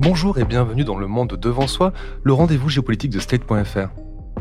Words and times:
Bonjour 0.00 0.38
et 0.38 0.46
bienvenue 0.46 0.82
dans 0.82 0.96
Le 0.96 1.06
Monde 1.06 1.36
Devant 1.38 1.66
Soi, 1.66 1.92
le 2.24 2.32
rendez-vous 2.32 2.70
géopolitique 2.70 3.10
de 3.10 3.18
Slate.fr. 3.18 3.90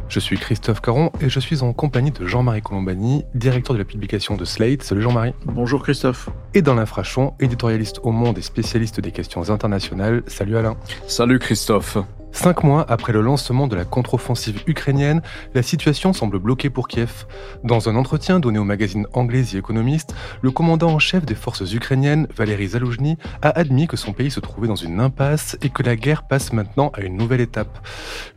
Je 0.08 0.20
suis 0.21 0.38
Christophe 0.38 0.79
Caron 0.79 1.12
et 1.20 1.28
je 1.28 1.38
suis 1.42 1.63
en 1.63 1.74
compagnie 1.74 2.12
de 2.12 2.26
Jean-Marie 2.26 2.62
Colombani, 2.62 3.26
directeur 3.35 3.74
de 3.74 3.79
la 3.79 3.83
publication 3.83 4.37
de 4.37 4.46
Slate. 4.46 4.83
Salut 4.83 5.01
Jean-Marie. 5.01 5.33
Bonjour 5.44 5.83
Christophe. 5.83 6.29
Et 6.53 6.62
dans 6.62 6.76
l'infrachon, 6.76 7.33
éditorialiste 7.42 7.99
au 8.03 8.12
Monde 8.12 8.37
et 8.37 8.42
spécialiste 8.42 9.01
des 9.01 9.12
questions 9.12 9.49
internationales. 9.49 10.24
Salut 10.28 10.56
Alain. 10.56 10.78
Salut 11.08 11.40
Christophe. 11.40 11.97
Cinq 12.42 12.63
mois 12.63 12.85
après 12.87 13.12
le 13.12 13.19
lancement 13.19 13.67
de 13.67 13.76
la 13.76 13.83
contre-offensive 13.83 14.63
ukrainienne, 14.65 15.21
la 15.53 15.62
situation 15.62 16.13
semble 16.13 16.39
bloquée 16.39 16.70
pour 16.70 16.88
Kiev. 16.88 17.26
Dans 17.66 17.89
un 17.89 17.98
entretien 17.98 18.39
donné 18.39 18.58
au 18.59 18.63
magazine 18.63 19.05
anglais 19.12 19.44
The 19.44 19.55
Economist, 19.55 20.16
le 20.41 20.49
commandant 20.49 20.91
en 20.91 20.99
chef 20.99 21.25
des 21.25 21.35
forces 21.35 21.73
ukrainiennes, 21.73 22.29
Valery 22.38 22.70
Zaloujny, 22.70 23.17
a 23.41 23.49
admis 23.49 23.88
que 23.88 23.98
son 23.98 24.13
pays 24.13 24.31
se 24.31 24.39
trouvait 24.39 24.70
dans 24.70 24.77
une 24.77 25.02
impasse 25.02 25.57
et 25.62 25.70
que 25.70 25.84
la 25.84 25.98
guerre 25.98 26.23
passe 26.23 26.53
maintenant 26.53 26.93
à 26.93 27.02
une 27.02 27.17
nouvelle 27.17 27.41
étape. 27.41 27.85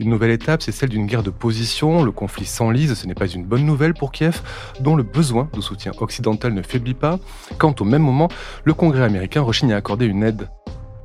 Une 0.00 0.10
nouvelle 0.10 0.32
étape, 0.32 0.62
c'est 0.62 0.72
celle 0.72 0.88
d'une 0.88 1.06
guerre 1.06 1.22
de 1.22 1.30
position. 1.30 2.02
Le 2.02 2.10
conflit 2.10 2.44
s'enlise, 2.44 2.94
ce 2.94 3.06
n'est 3.06 3.14
pas 3.14 3.28
une 3.28 3.44
bonne 3.44 3.64
nouvelle 3.64 3.94
pour 3.94 4.10
Kiev, 4.10 4.42
dont 4.80 4.96
le 4.96 5.04
besoin 5.04 5.48
de 5.54 5.60
soutien 5.60 5.92
occidental 6.00 6.52
ne 6.54 6.62
faiblit 6.62 6.94
pas, 6.94 7.20
quand 7.56 7.80
au 7.80 7.84
même 7.84 8.02
moment, 8.02 8.26
le 8.64 8.74
Congrès 8.74 9.04
américain 9.04 9.42
rechigne 9.42 9.72
à 9.72 9.76
accorder 9.76 10.06
une 10.06 10.24
aide. 10.24 10.48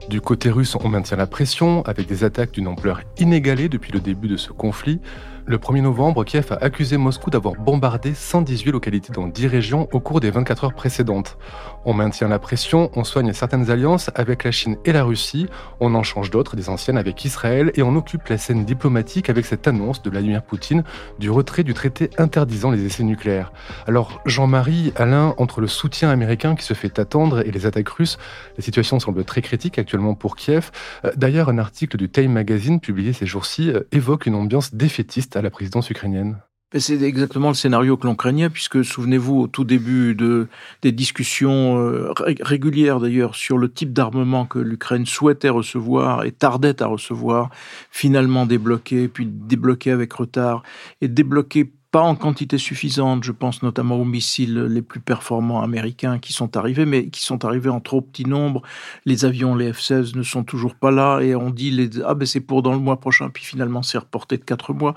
Du 0.09 0.21
côté 0.21 0.49
russe, 0.49 0.75
on 0.75 0.87
maintient 0.87 1.17
la 1.17 1.27
pression 1.27 1.81
avec 1.81 2.07
des 2.07 2.23
attaques 2.23 2.51
d'une 2.51 2.67
ampleur 2.67 3.01
inégalée 3.17 3.67
depuis 3.67 3.91
le 3.91 3.99
début 3.99 4.29
de 4.29 4.37
ce 4.37 4.53
conflit. 4.53 5.01
Le 5.49 5.57
1er 5.57 5.79
novembre, 5.79 6.25
Kiev 6.25 6.51
a 6.51 6.61
accusé 6.61 6.97
Moscou 6.97 7.29
d'avoir 7.29 7.53
bombardé 7.55 8.13
118 8.13 8.69
localités 8.69 9.13
dans 9.13 9.27
10 9.27 9.47
régions 9.47 9.87
au 9.93 10.01
cours 10.01 10.19
des 10.19 10.29
24 10.29 10.65
heures 10.65 10.73
précédentes. 10.73 11.37
On 11.85 11.93
maintient 11.93 12.27
la 12.27 12.37
pression, 12.37 12.91
on 12.95 13.05
soigne 13.05 13.31
certaines 13.31 13.71
alliances 13.71 14.11
avec 14.13 14.43
la 14.43 14.51
Chine 14.51 14.75
et 14.83 14.91
la 14.91 15.05
Russie, 15.05 15.47
on 15.79 15.95
en 15.95 16.03
change 16.03 16.31
d'autres, 16.31 16.57
des 16.57 16.67
anciennes 16.67 16.97
avec 16.97 17.23
Israël, 17.23 17.71
et 17.75 17.81
on 17.81 17.95
occupe 17.95 18.27
la 18.27 18.37
scène 18.37 18.65
diplomatique 18.65 19.29
avec 19.29 19.45
cette 19.45 19.69
annonce 19.69 20.01
de 20.01 20.09
Vladimir 20.09 20.43
Poutine 20.43 20.83
du 21.17 21.31
retrait 21.31 21.63
du 21.63 21.73
traité 21.73 22.09
interdisant 22.17 22.69
les 22.69 22.83
essais 22.83 23.03
nucléaires. 23.03 23.53
Alors, 23.87 24.19
Jean-Marie, 24.25 24.91
Alain, 24.97 25.33
entre 25.37 25.61
le 25.61 25.67
soutien 25.67 26.09
américain 26.09 26.55
qui 26.55 26.65
se 26.65 26.73
fait 26.73 26.99
attendre 26.99 27.39
et 27.47 27.51
les 27.51 27.65
attaques 27.65 27.87
russes, 27.87 28.17
la 28.57 28.63
situation 28.65 28.99
semble 28.99 29.23
très 29.23 29.41
critique 29.41 29.79
actuellement 29.79 30.13
pour 30.13 30.35
Kiev. 30.35 30.71
Euh, 31.05 31.11
d'ailleurs, 31.15 31.47
un 31.47 31.57
article 31.57 31.95
du 31.95 32.09
Time 32.09 32.33
Magazine 32.33 32.81
publié 32.81 33.13
ces 33.13 33.25
jours-ci 33.25 33.71
euh, 33.71 33.83
évoque 33.93 34.25
une 34.25 34.35
ambiance 34.35 34.73
défaitiste 34.73 35.36
à 35.37 35.41
la 35.41 35.49
présidence 35.49 35.89
ukrainienne. 35.89 36.37
C'est 36.75 37.01
exactement 37.01 37.47
le 37.47 37.53
scénario 37.53 37.95
que 37.95 38.05
l'on 38.05 38.15
craignait, 38.15 38.49
puisque 38.49 38.83
souvenez-vous, 38.83 39.39
au 39.39 39.47
tout 39.47 39.63
début 39.63 40.15
de, 40.15 40.49
des 40.81 40.91
discussions 40.91 41.79
euh, 41.79 42.11
régulières 42.41 42.99
d'ailleurs 42.99 43.35
sur 43.35 43.57
le 43.57 43.71
type 43.71 43.93
d'armement 43.93 44.45
que 44.45 44.59
l'Ukraine 44.59 45.05
souhaitait 45.05 45.47
recevoir 45.47 46.25
et 46.25 46.33
tardait 46.33 46.83
à 46.83 46.87
recevoir, 46.87 47.51
finalement 47.89 48.45
débloqué, 48.45 49.07
puis 49.07 49.25
débloqué 49.25 49.91
avec 49.91 50.11
retard, 50.11 50.61
et 50.99 51.07
débloqué 51.07 51.71
pas 51.91 52.01
en 52.01 52.15
quantité 52.15 52.57
suffisante. 52.57 53.23
Je 53.23 53.31
pense 53.31 53.63
notamment 53.63 53.95
aux 53.95 54.05
missiles 54.05 54.63
les 54.63 54.81
plus 54.81 54.99
performants 54.99 55.61
américains 55.61 56.19
qui 56.19 56.33
sont 56.33 56.57
arrivés, 56.57 56.85
mais 56.85 57.09
qui 57.09 57.23
sont 57.23 57.45
arrivés 57.45 57.69
en 57.69 57.79
trop 57.79 58.01
petit 58.01 58.25
nombre. 58.25 58.61
Les 59.05 59.25
avions, 59.25 59.55
les 59.55 59.71
F-16 59.71 60.15
ne 60.15 60.23
sont 60.23 60.43
toujours 60.43 60.75
pas 60.75 60.91
là 60.91 61.19
et 61.21 61.35
on 61.35 61.49
dit 61.49 61.71
les, 61.71 62.01
ah 62.03 62.13
ben 62.13 62.25
c'est 62.25 62.41
pour 62.41 62.61
dans 62.61 62.73
le 62.73 62.79
mois 62.79 62.99
prochain, 62.99 63.29
puis 63.29 63.43
finalement 63.43 63.83
c'est 63.83 63.97
reporté 63.97 64.37
de 64.37 64.43
quatre 64.43 64.73
mois. 64.73 64.93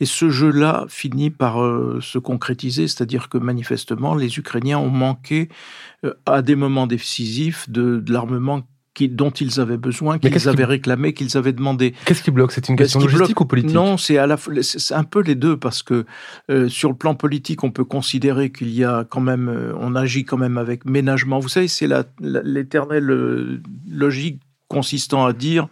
Et 0.00 0.04
ce 0.04 0.30
jeu-là 0.30 0.84
finit 0.88 1.30
par 1.30 1.62
euh, 1.62 2.00
se 2.02 2.18
concrétiser, 2.18 2.88
c'est-à-dire 2.88 3.28
que 3.28 3.38
manifestement 3.38 4.14
les 4.14 4.38
Ukrainiens 4.38 4.78
ont 4.78 4.90
manqué 4.90 5.48
euh, 6.04 6.14
à 6.26 6.42
des 6.42 6.56
moments 6.56 6.86
décisifs 6.86 7.68
de, 7.70 8.00
de 8.00 8.12
l'armement 8.12 8.62
dont 9.02 9.30
ils 9.30 9.60
avaient 9.60 9.76
besoin, 9.76 10.18
qu'ils 10.18 10.48
avaient 10.48 10.64
réclamé, 10.64 11.12
qu'ils 11.12 11.36
avaient 11.36 11.52
demandé. 11.52 11.94
Qu'est-ce 12.04 12.22
qui 12.22 12.30
bloque? 12.30 12.52
C'est 12.52 12.68
une 12.68 12.76
question 12.76 13.00
logistique 13.00 13.40
ou 13.40 13.44
politique? 13.44 13.74
Non, 13.74 13.96
c'est 13.96 14.18
à 14.18 14.26
la 14.26 14.36
c'est 14.62 14.94
un 14.94 15.04
peu 15.04 15.20
les 15.20 15.34
deux 15.34 15.56
parce 15.56 15.82
que 15.82 16.04
euh, 16.50 16.68
sur 16.68 16.90
le 16.90 16.96
plan 16.96 17.14
politique, 17.14 17.64
on 17.64 17.70
peut 17.70 17.84
considérer 17.84 18.50
qu'il 18.50 18.70
y 18.70 18.84
a 18.84 19.04
quand 19.08 19.20
même, 19.20 19.48
euh, 19.48 19.72
on 19.78 19.94
agit 19.94 20.24
quand 20.24 20.38
même 20.38 20.58
avec 20.58 20.84
ménagement. 20.84 21.38
Vous 21.40 21.48
savez, 21.48 21.68
c'est 21.68 21.88
l'éternelle 22.20 23.10
euh, 23.10 23.62
logique 23.90 24.40
consistant 24.68 25.26
à 25.26 25.32
dire 25.32 25.68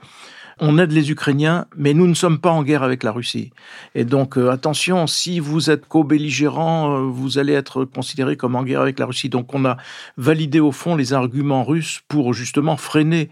on 0.64 0.78
aide 0.78 0.92
les 0.92 1.10
Ukrainiens, 1.10 1.66
mais 1.76 1.92
nous 1.92 2.06
ne 2.06 2.14
sommes 2.14 2.38
pas 2.38 2.52
en 2.52 2.62
guerre 2.62 2.84
avec 2.84 3.02
la 3.02 3.10
Russie. 3.10 3.50
Et 3.96 4.04
donc, 4.04 4.38
euh, 4.38 4.48
attention, 4.50 5.08
si 5.08 5.40
vous 5.40 5.70
êtes 5.70 5.88
co-belligérant, 5.88 6.94
euh, 6.94 7.00
vous 7.00 7.38
allez 7.38 7.52
être 7.52 7.84
considéré 7.84 8.36
comme 8.36 8.54
en 8.54 8.62
guerre 8.62 8.80
avec 8.80 9.00
la 9.00 9.06
Russie. 9.06 9.28
Donc, 9.28 9.52
on 9.54 9.64
a 9.64 9.76
validé 10.16 10.60
au 10.60 10.70
fond 10.70 10.94
les 10.94 11.14
arguments 11.14 11.64
russes 11.64 12.02
pour 12.06 12.32
justement 12.32 12.76
freiner 12.76 13.28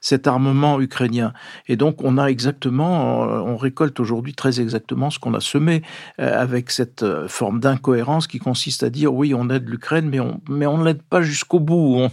cet 0.00 0.26
armement 0.26 0.80
ukrainien. 0.80 1.32
Et 1.68 1.76
donc 1.76 2.02
on 2.02 2.18
a 2.18 2.26
exactement, 2.26 3.24
euh, 3.24 3.40
on 3.40 3.56
récolte 3.56 4.00
aujourd'hui 4.00 4.34
très 4.34 4.60
exactement 4.60 5.10
ce 5.10 5.18
qu'on 5.18 5.34
a 5.34 5.40
semé 5.40 5.82
euh, 6.20 6.40
avec 6.40 6.70
cette 6.70 7.02
euh, 7.02 7.28
forme 7.28 7.60
d'incohérence 7.60 8.26
qui 8.26 8.38
consiste 8.38 8.82
à 8.82 8.90
dire 8.90 9.12
oui, 9.12 9.34
on 9.34 9.50
aide 9.50 9.68
l'Ukraine, 9.68 10.08
mais 10.08 10.20
on 10.20 10.40
mais 10.48 10.66
on 10.66 10.82
l'aide 10.82 11.02
pas 11.02 11.22
jusqu'au 11.22 11.60
bout, 11.60 12.08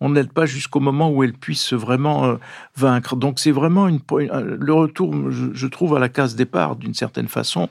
on 0.00 0.08
n'aide 0.08 0.32
pas 0.32 0.46
jusqu'au 0.46 0.80
moment 0.80 1.10
où 1.10 1.22
elle 1.22 1.34
puisse 1.34 1.72
vraiment 1.72 2.36
vaincre. 2.76 3.16
Donc 3.16 3.38
c'est 3.38 3.50
vraiment 3.50 3.86
une, 3.88 4.00
le 4.10 4.72
retour, 4.72 5.14
je, 5.30 5.66
trouve, 5.66 5.96
à 5.96 5.98
la 5.98 6.08
case 6.08 6.36
départ 6.36 6.76
d'une 6.76 6.94
certaine 6.94 7.28
façon, 7.28 7.68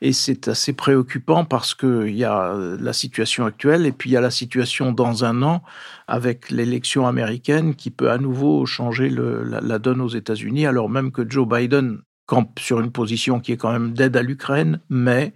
et 0.00 0.12
c'est 0.12 0.48
assez 0.48 0.72
préoccupant 0.72 1.44
parce 1.44 1.74
que 1.74 2.06
il 2.06 2.16
y 2.16 2.24
a 2.24 2.54
la 2.80 2.92
situation 2.92 3.44
actuelle 3.44 3.86
et 3.86 3.92
puis 3.92 4.10
il 4.10 4.12
y 4.14 4.16
a 4.16 4.20
la 4.20 4.30
situation 4.30 4.92
dans 4.92 5.24
un 5.24 5.42
an 5.42 5.62
avec 6.08 6.50
l'élection 6.50 7.06
américaine 7.06 7.74
qui 7.74 7.90
peut 7.90 8.10
à 8.10 8.18
nouveau 8.18 8.64
changer 8.64 8.85
la, 8.90 9.78
donne 9.78 10.00
aux 10.00 10.08
États-Unis, 10.08 10.66
alors 10.66 10.88
même 10.88 11.12
que 11.12 11.28
Joe 11.28 11.46
Biden 11.48 12.00
campe 12.26 12.58
sur 12.58 12.80
une 12.80 12.90
position 12.90 13.40
qui 13.40 13.52
est 13.52 13.56
quand 13.56 13.72
même 13.72 13.92
d'aide 13.92 14.16
à 14.16 14.22
l'Ukraine, 14.22 14.80
mais 14.88 15.34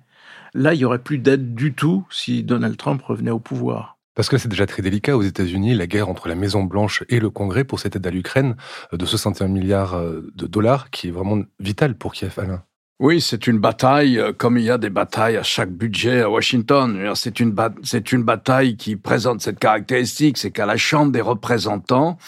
là, 0.55 0.75
il 0.75 0.79
n'y 0.79 0.85
aurait 0.85 1.03
plus 1.03 1.19
d'aide 1.19 1.55
du 1.55 1.73
tout 1.73 2.07
si 2.11 2.43
Donald 2.43 2.77
Trump 2.77 3.03
revenait 3.03 3.31
au 3.31 3.39
pouvoir. 3.39 3.99
Parce 4.15 4.29
que 4.29 4.39
c'est 4.39 4.49
déjà 4.49 4.67
très 4.67 4.83
délicat 4.83 5.17
aux 5.17 5.23
États-Unis, 5.23 5.75
la 5.75 5.87
guerre 5.87 6.09
entre 6.09 6.29
la 6.29 6.35
Maison-Blanche 6.35 7.05
et 7.09 7.21
le 7.21 7.31
Congrès 7.31 7.65
pour 7.65 7.79
cette 7.79 7.97
aide 7.97 8.07
à 8.07 8.11
l'Ukraine 8.11 8.57
de 8.93 9.07
61 9.07 9.49
milliards 9.49 9.99
de 10.01 10.47
dollars, 10.47 10.91
qui 10.91 11.09
est 11.09 11.13
vraiment 11.13 11.43
vitale 11.61 11.95
pour 11.95 12.13
Kiev, 12.13 12.35
Alain. 12.39 12.65
Oui, 13.03 13.23
c'est 13.23 13.47
une 13.47 13.59
bataille, 13.59 14.19
euh, 14.19 14.35
comme 14.37 14.59
il 14.59 14.65
y 14.65 14.71
a 14.71 14.77
des 14.77 14.91
batailles 14.91 15.39
à 15.39 15.43
chaque 15.43 15.71
budget 15.73 16.21
à 16.21 16.29
Washington. 16.29 17.15
C'est 17.15 17.41
une, 17.41 18.23
bataille 18.23 18.77
qui 18.77 18.97
présente 18.97 19.41
cette 19.41 19.59
caractéristique, 19.59 20.37
c'est 20.37 20.51
qu'à 20.51 20.67
la 20.67 20.77
Chambre 20.77 21.11
des 21.11 21.23
représentants, 21.23 22.19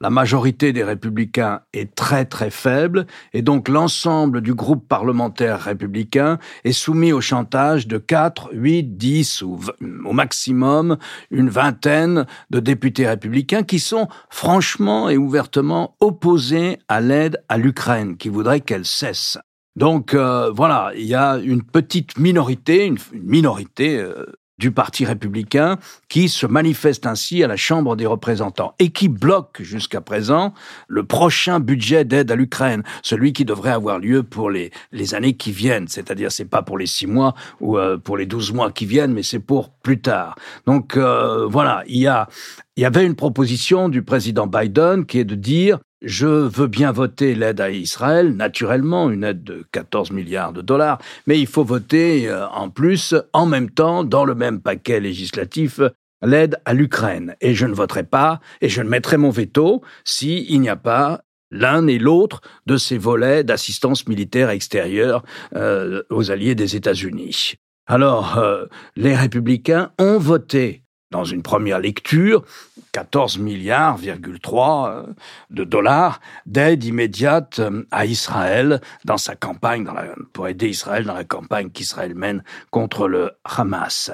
la 0.00 0.08
majorité 0.08 0.72
des 0.72 0.84
républicains 0.84 1.60
est 1.74 1.94
très 1.94 2.24
très 2.24 2.48
faible, 2.48 3.06
et 3.34 3.42
donc 3.42 3.68
l'ensemble 3.68 4.40
du 4.40 4.54
groupe 4.54 4.88
parlementaire 4.88 5.60
républicain 5.60 6.38
est 6.64 6.72
soumis 6.72 7.12
au 7.12 7.20
chantage 7.20 7.86
de 7.86 7.98
4, 7.98 8.52
8, 8.54 8.96
10 8.96 9.42
ou 9.42 9.60
au 10.06 10.12
maximum 10.14 10.96
une 11.30 11.50
vingtaine 11.50 12.24
de 12.48 12.58
députés 12.58 13.06
républicains 13.06 13.64
qui 13.64 13.78
sont 13.78 14.08
franchement 14.30 15.10
et 15.10 15.18
ouvertement 15.18 15.94
opposés 16.00 16.78
à 16.88 17.02
l'aide 17.02 17.44
à 17.50 17.58
l'Ukraine, 17.58 18.16
qui 18.16 18.30
voudraient 18.30 18.60
qu'elle 18.60 18.86
cesse. 18.86 19.36
Donc 19.76 20.14
euh, 20.14 20.50
voilà, 20.54 20.92
il 20.96 21.06
y 21.06 21.14
a 21.14 21.38
une 21.38 21.62
petite 21.62 22.18
minorité, 22.18 22.84
une, 22.84 22.98
minorité 23.14 23.98
euh, 23.98 24.26
du 24.58 24.70
Parti 24.70 25.06
républicain 25.06 25.78
qui 26.08 26.28
se 26.28 26.46
manifeste 26.46 27.06
ainsi 27.06 27.42
à 27.42 27.46
la 27.46 27.56
Chambre 27.56 27.96
des 27.96 28.04
représentants 28.04 28.74
et 28.78 28.90
qui 28.90 29.08
bloque 29.08 29.62
jusqu'à 29.62 30.02
présent 30.02 30.52
le 30.88 31.04
prochain 31.04 31.58
budget 31.58 32.04
d'aide 32.04 32.30
à 32.30 32.36
l'Ukraine, 32.36 32.82
celui 33.02 33.32
qui 33.32 33.46
devrait 33.46 33.70
avoir 33.70 33.98
lieu 33.98 34.22
pour 34.22 34.50
les, 34.50 34.70
les 34.92 35.14
années 35.14 35.34
qui 35.34 35.52
viennent, 35.52 35.88
c'est-à-dire 35.88 36.30
c'est 36.30 36.44
pas 36.44 36.62
pour 36.62 36.76
les 36.76 36.86
six 36.86 37.06
mois 37.06 37.34
ou 37.60 37.78
euh, 37.78 37.96
pour 37.96 38.18
les 38.18 38.26
douze 38.26 38.52
mois 38.52 38.70
qui 38.70 38.84
viennent, 38.84 39.14
mais 39.14 39.22
c'est 39.22 39.40
pour 39.40 39.70
plus 39.70 40.00
tard. 40.00 40.36
Donc 40.66 40.96
voilà, 40.96 41.82
il 41.86 41.98
y 41.98 42.06
a 42.06 42.28
il 42.76 42.82
y 42.82 42.86
avait 42.86 43.04
une 43.04 43.16
proposition 43.16 43.90
du 43.90 44.02
président 44.02 44.46
Biden 44.46 45.04
qui 45.04 45.18
est 45.18 45.24
de 45.24 45.34
dire 45.34 45.78
je 46.02 46.26
veux 46.26 46.66
bien 46.66 46.92
voter 46.92 47.34
l'aide 47.34 47.60
à 47.60 47.70
Israël, 47.70 48.34
naturellement, 48.34 49.10
une 49.10 49.24
aide 49.24 49.44
de 49.44 49.64
14 49.72 50.10
milliards 50.10 50.52
de 50.52 50.60
dollars, 50.60 50.98
mais 51.26 51.38
il 51.38 51.46
faut 51.46 51.64
voter 51.64 52.28
euh, 52.28 52.46
en 52.48 52.70
plus, 52.70 53.14
en 53.32 53.46
même 53.46 53.70
temps, 53.70 54.04
dans 54.04 54.24
le 54.24 54.34
même 54.34 54.60
paquet 54.60 55.00
législatif, 55.00 55.80
l'aide 56.22 56.56
à 56.64 56.74
l'Ukraine. 56.74 57.36
Et 57.40 57.54
je 57.54 57.66
ne 57.66 57.74
voterai 57.74 58.04
pas, 58.04 58.40
et 58.60 58.68
je 58.68 58.82
ne 58.82 58.88
mettrai 58.88 59.16
mon 59.16 59.30
veto 59.30 59.82
s'il 60.04 60.60
n'y 60.60 60.68
a 60.68 60.76
pas 60.76 61.22
l'un 61.50 61.86
et 61.86 61.98
l'autre 61.98 62.40
de 62.66 62.76
ces 62.76 62.98
volets 62.98 63.44
d'assistance 63.44 64.08
militaire 64.08 64.50
extérieure 64.50 65.22
euh, 65.54 66.02
aux 66.10 66.30
alliés 66.30 66.54
des 66.54 66.76
États-Unis. 66.76 67.54
Alors, 67.86 68.38
euh, 68.38 68.64
les 68.96 69.14
républicains 69.14 69.92
ont 69.98 70.18
voté 70.18 70.81
dans 71.12 71.24
une 71.24 71.42
première 71.42 71.78
lecture, 71.78 72.42
14 72.90 73.38
milliards, 73.38 73.98
euh, 74.04 75.02
de 75.50 75.64
dollars 75.64 76.20
d'aide 76.46 76.82
immédiate 76.82 77.60
euh, 77.60 77.86
à 77.92 78.06
Israël 78.06 78.80
dans 79.04 79.18
sa 79.18 79.36
campagne, 79.36 79.86
pour 80.32 80.48
aider 80.48 80.68
Israël 80.68 81.04
dans 81.04 81.14
la 81.14 81.24
campagne 81.24 81.70
qu'Israël 81.70 82.14
mène 82.16 82.42
contre 82.70 83.06
le 83.06 83.32
Hamas. 83.44 84.10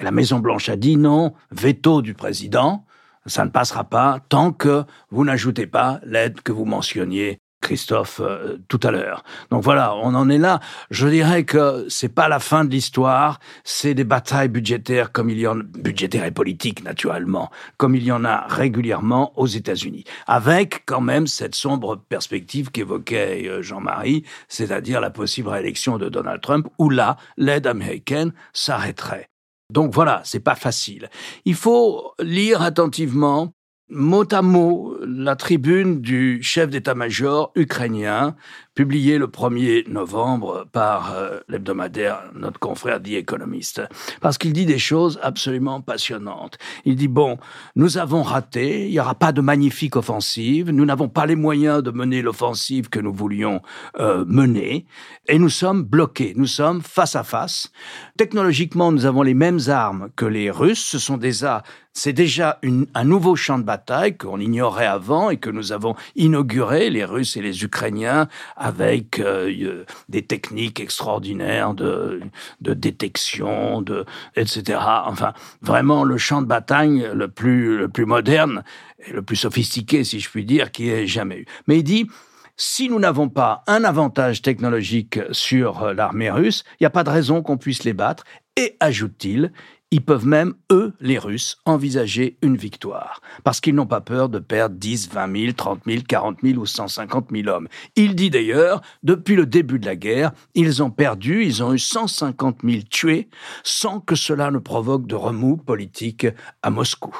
la 0.00 0.10
Maison 0.10 0.40
Blanche 0.40 0.68
a 0.68 0.76
dit 0.76 0.96
non, 0.96 1.34
veto 1.52 2.02
du 2.02 2.14
président, 2.14 2.84
Ça 3.26 3.44
ne 3.44 3.50
passera 3.50 3.84
pas 3.84 4.20
tant 4.30 4.52
que 4.52 4.84
vous 5.10 5.24
n'ajoutez 5.24 5.66
pas 5.66 6.00
l'aide 6.02 6.40
que 6.40 6.52
vous 6.52 6.64
mentionniez 6.64 7.40
Christophe 7.60 8.20
euh, 8.20 8.58
tout 8.68 8.80
à 8.82 8.90
l'heure. 8.90 9.24
Donc 9.50 9.62
voilà, 9.62 9.94
on 9.96 10.14
en 10.14 10.28
est 10.30 10.38
là. 10.38 10.60
Je 10.90 11.08
dirais 11.08 11.44
que 11.44 11.86
c'est 11.88 12.08
pas 12.08 12.28
la 12.28 12.38
fin 12.38 12.64
de 12.64 12.70
l'histoire, 12.70 13.40
c'est 13.64 13.94
des 13.94 14.04
batailles 14.04 14.48
budgétaires 14.48 15.12
comme 15.12 15.30
il 15.30 15.38
y 15.38 15.46
en 15.46 15.56
budgétaires 15.56 16.24
et 16.24 16.30
politiques 16.30 16.84
naturellement, 16.84 17.50
comme 17.76 17.94
il 17.94 18.04
y 18.04 18.12
en 18.12 18.24
a 18.24 18.46
régulièrement 18.48 19.32
aux 19.38 19.46
États-Unis, 19.46 20.04
avec 20.26 20.84
quand 20.86 21.00
même 21.00 21.26
cette 21.26 21.54
sombre 21.54 21.96
perspective 21.96 22.70
qu'évoquait 22.70 23.48
euh, 23.48 23.62
Jean-Marie, 23.62 24.24
c'est-à-dire 24.48 25.00
la 25.00 25.10
possible 25.10 25.48
réélection 25.48 25.98
de 25.98 26.08
Donald 26.08 26.40
Trump 26.40 26.68
où 26.78 26.90
là, 26.90 27.16
l'aide 27.36 27.66
américaine 27.66 28.32
s'arrêterait. 28.52 29.28
Donc 29.70 29.92
voilà, 29.92 30.22
c'est 30.24 30.40
pas 30.40 30.54
facile. 30.54 31.10
Il 31.44 31.54
faut 31.54 32.14
lire 32.20 32.62
attentivement 32.62 33.52
mot 33.90 34.24
à 34.32 34.42
mot 34.42 34.96
la 35.06 35.36
tribune 35.36 36.00
du 36.00 36.42
chef 36.42 36.68
d'état-major 36.68 37.52
ukrainien 37.54 38.36
publié 38.78 39.18
le 39.18 39.26
1er 39.26 39.90
novembre 39.90 40.64
par 40.70 41.12
euh, 41.12 41.40
l'hebdomadaire 41.48 42.22
notre 42.32 42.60
confrère 42.60 43.02
The 43.02 43.14
Economist, 43.14 43.82
parce 44.20 44.38
qu'il 44.38 44.52
dit 44.52 44.66
des 44.66 44.78
choses 44.78 45.18
absolument 45.20 45.80
passionnantes. 45.80 46.58
Il 46.84 46.94
dit, 46.94 47.08
bon, 47.08 47.38
nous 47.74 47.98
avons 47.98 48.22
raté, 48.22 48.86
il 48.86 48.92
n'y 48.92 49.00
aura 49.00 49.16
pas 49.16 49.32
de 49.32 49.40
magnifique 49.40 49.96
offensive, 49.96 50.70
nous 50.70 50.84
n'avons 50.84 51.08
pas 51.08 51.26
les 51.26 51.34
moyens 51.34 51.82
de 51.82 51.90
mener 51.90 52.22
l'offensive 52.22 52.88
que 52.88 53.00
nous 53.00 53.12
voulions 53.12 53.62
euh, 53.98 54.24
mener, 54.28 54.86
et 55.26 55.40
nous 55.40 55.48
sommes 55.48 55.82
bloqués, 55.82 56.34
nous 56.36 56.46
sommes 56.46 56.80
face 56.80 57.16
à 57.16 57.24
face. 57.24 57.72
Technologiquement, 58.16 58.92
nous 58.92 59.06
avons 59.06 59.22
les 59.22 59.34
mêmes 59.34 59.58
armes 59.66 60.10
que 60.14 60.24
les 60.24 60.52
Russes, 60.52 60.84
ce 60.84 61.00
sont 61.00 61.16
déjà 61.16 61.64
c'est 61.98 62.12
déjà 62.12 62.60
un 62.94 63.04
nouveau 63.04 63.34
champ 63.34 63.58
de 63.58 63.64
bataille 63.64 64.16
qu'on 64.16 64.38
ignorait 64.38 64.86
avant 64.86 65.30
et 65.30 65.36
que 65.36 65.50
nous 65.50 65.72
avons 65.72 65.96
inauguré, 66.14 66.90
les 66.90 67.04
Russes 67.04 67.36
et 67.36 67.42
les 67.42 67.64
Ukrainiens, 67.64 68.28
avec 68.68 69.18
euh, 69.18 69.84
des 70.08 70.22
techniques 70.22 70.78
extraordinaires 70.78 71.74
de, 71.74 72.20
de 72.60 72.74
détection, 72.74 73.82
de, 73.82 74.04
etc. 74.36 74.78
Enfin, 75.06 75.32
vraiment 75.62 76.04
le 76.04 76.18
champ 76.18 76.42
de 76.42 76.46
bataille 76.46 77.08
le 77.14 77.28
plus, 77.28 77.78
le 77.78 77.88
plus 77.88 78.04
moderne 78.04 78.62
et 79.06 79.12
le 79.12 79.22
plus 79.22 79.36
sophistiqué, 79.36 80.04
si 80.04 80.20
je 80.20 80.28
puis 80.28 80.44
dire, 80.44 80.70
qui 80.70 80.90
ait 80.90 81.06
jamais 81.06 81.38
eu. 81.38 81.46
Mais 81.66 81.78
il 81.78 81.82
dit, 81.82 82.08
si 82.56 82.88
nous 82.88 82.98
n'avons 82.98 83.28
pas 83.28 83.62
un 83.66 83.84
avantage 83.84 84.42
technologique 84.42 85.20
sur 85.32 85.94
l'armée 85.94 86.30
russe, 86.30 86.64
il 86.72 86.82
n'y 86.82 86.86
a 86.86 86.90
pas 86.90 87.04
de 87.04 87.10
raison 87.10 87.42
qu'on 87.42 87.56
puisse 87.56 87.84
les 87.84 87.92
battre. 87.92 88.24
Et, 88.56 88.76
ajoute-t-il, 88.80 89.52
ils 89.90 90.04
peuvent 90.04 90.26
même, 90.26 90.54
eux, 90.70 90.92
les 91.00 91.18
Russes, 91.18 91.58
envisager 91.64 92.36
une 92.42 92.56
victoire, 92.56 93.20
parce 93.42 93.60
qu'ils 93.60 93.74
n'ont 93.74 93.86
pas 93.86 94.00
peur 94.00 94.28
de 94.28 94.38
perdre 94.38 94.76
10, 94.76 95.10
20 95.10 95.40
000, 95.40 95.52
30 95.52 95.80
000, 95.86 96.02
40 96.06 96.38
000 96.42 96.58
ou 96.60 96.66
150 96.66 97.28
000 97.32 97.48
hommes. 97.48 97.68
Il 97.96 98.14
dit 98.14 98.30
d'ailleurs, 98.30 98.82
depuis 99.02 99.34
le 99.34 99.46
début 99.46 99.78
de 99.78 99.86
la 99.86 99.96
guerre, 99.96 100.32
ils 100.54 100.82
ont 100.82 100.90
perdu, 100.90 101.44
ils 101.44 101.62
ont 101.62 101.72
eu 101.72 101.78
150 101.78 102.58
000 102.64 102.82
tués, 102.90 103.28
sans 103.64 104.00
que 104.00 104.14
cela 104.14 104.50
ne 104.50 104.58
provoque 104.58 105.06
de 105.06 105.14
remous 105.14 105.56
politiques 105.56 106.26
à 106.62 106.70
Moscou. 106.70 107.16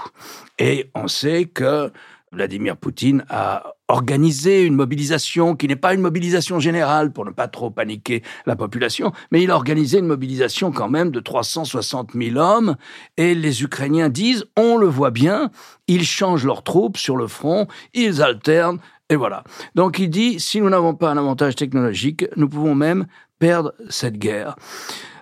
Et 0.59 0.91
on 0.95 1.09
sait 1.09 1.47
que 1.47 1.91
Vladimir 2.33 2.77
Poutine 2.77 3.25
a 3.29 3.75
organisé 3.89 4.65
une 4.65 4.75
mobilisation 4.75 5.57
qui 5.57 5.67
n'est 5.67 5.77
pas 5.77 5.95
une 5.95 6.01
mobilisation 6.01 6.61
générale 6.61 7.13
pour 7.13 7.25
ne 7.25 7.31
pas 7.31 7.49
trop 7.49 7.71
paniquer 7.71 8.23
la 8.47 8.55
population, 8.55 9.13
mais 9.31 9.43
il 9.43 9.51
a 9.51 9.57
organisé 9.57 9.99
une 9.99 10.07
mobilisation 10.07 10.71
quand 10.73 10.89
même 10.89 11.11
de 11.11 11.21
360 11.21 12.11
000 12.15 12.37
hommes 12.37 12.77
et 13.17 13.35
les 13.35 13.63
Ukrainiens 13.63 14.11
disent, 14.11 14.45
on 14.57 14.77
le 14.77 14.87
voit 14.87 15.11
bien, 15.11 15.51
ils 15.87 16.05
changent 16.05 16.45
leurs 16.45 16.63
troupes 16.63 16.99
sur 16.99 17.17
le 17.17 17.27
front, 17.27 17.67
ils 17.95 18.23
alternent 18.23 18.79
et 19.09 19.17
voilà. 19.17 19.43
Donc 19.75 19.99
il 19.99 20.11
dit, 20.11 20.39
si 20.39 20.61
nous 20.61 20.69
n'avons 20.69 20.95
pas 20.95 21.11
un 21.11 21.17
avantage 21.17 21.57
technologique, 21.57 22.27
nous 22.37 22.49
pouvons 22.49 22.75
même 22.75 23.07
perdre 23.39 23.73
cette 23.89 24.19
guerre 24.19 24.57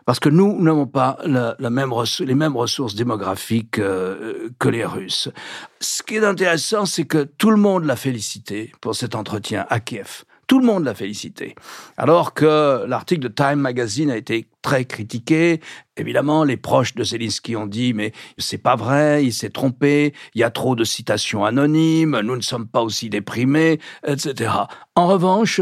parce 0.06 0.20
que 0.20 0.28
nous 0.28 0.62
n'avons 0.62 0.86
pas 0.86 1.18
les 1.26 1.68
mêmes 1.70 2.56
ressources 2.56 2.94
démographiques 2.94 3.80
euh, 3.80 4.48
que 4.58 4.68
les 4.68 4.86
Russes. 4.86 5.28
Ce 5.80 6.02
qui 6.02 6.14
est 6.14 6.24
intéressant, 6.24 6.86
c'est 6.86 7.04
que 7.04 7.24
tout 7.24 7.50
le 7.50 7.56
monde 7.56 7.84
l'a 7.84 7.96
félicité 7.96 8.72
pour 8.80 8.94
cet 8.94 9.16
entretien 9.16 9.66
à 9.68 9.80
Kiev. 9.80 10.24
Tout 10.46 10.60
le 10.60 10.64
monde 10.64 10.84
l'a 10.84 10.94
félicité. 10.94 11.56
Alors 11.96 12.32
que 12.32 12.84
l'article 12.86 13.22
de 13.22 13.28
Time 13.28 13.56
Magazine 13.56 14.12
a 14.12 14.16
été 14.16 14.48
très 14.62 14.84
critiqué. 14.84 15.60
Évidemment, 15.96 16.44
les 16.44 16.56
proches 16.56 16.94
de 16.94 17.02
Zelensky 17.02 17.56
ont 17.56 17.66
dit, 17.66 17.92
mais 17.92 18.12
c'est 18.38 18.58
pas 18.58 18.76
vrai, 18.76 19.24
il 19.24 19.32
s'est 19.32 19.50
trompé, 19.50 20.14
il 20.36 20.40
y 20.40 20.44
a 20.44 20.50
trop 20.50 20.76
de 20.76 20.84
citations 20.84 21.44
anonymes, 21.44 22.20
nous 22.20 22.36
ne 22.36 22.42
sommes 22.42 22.68
pas 22.68 22.82
aussi 22.82 23.10
déprimés, 23.10 23.80
etc. 24.06 24.52
En 24.94 25.08
revanche, 25.08 25.60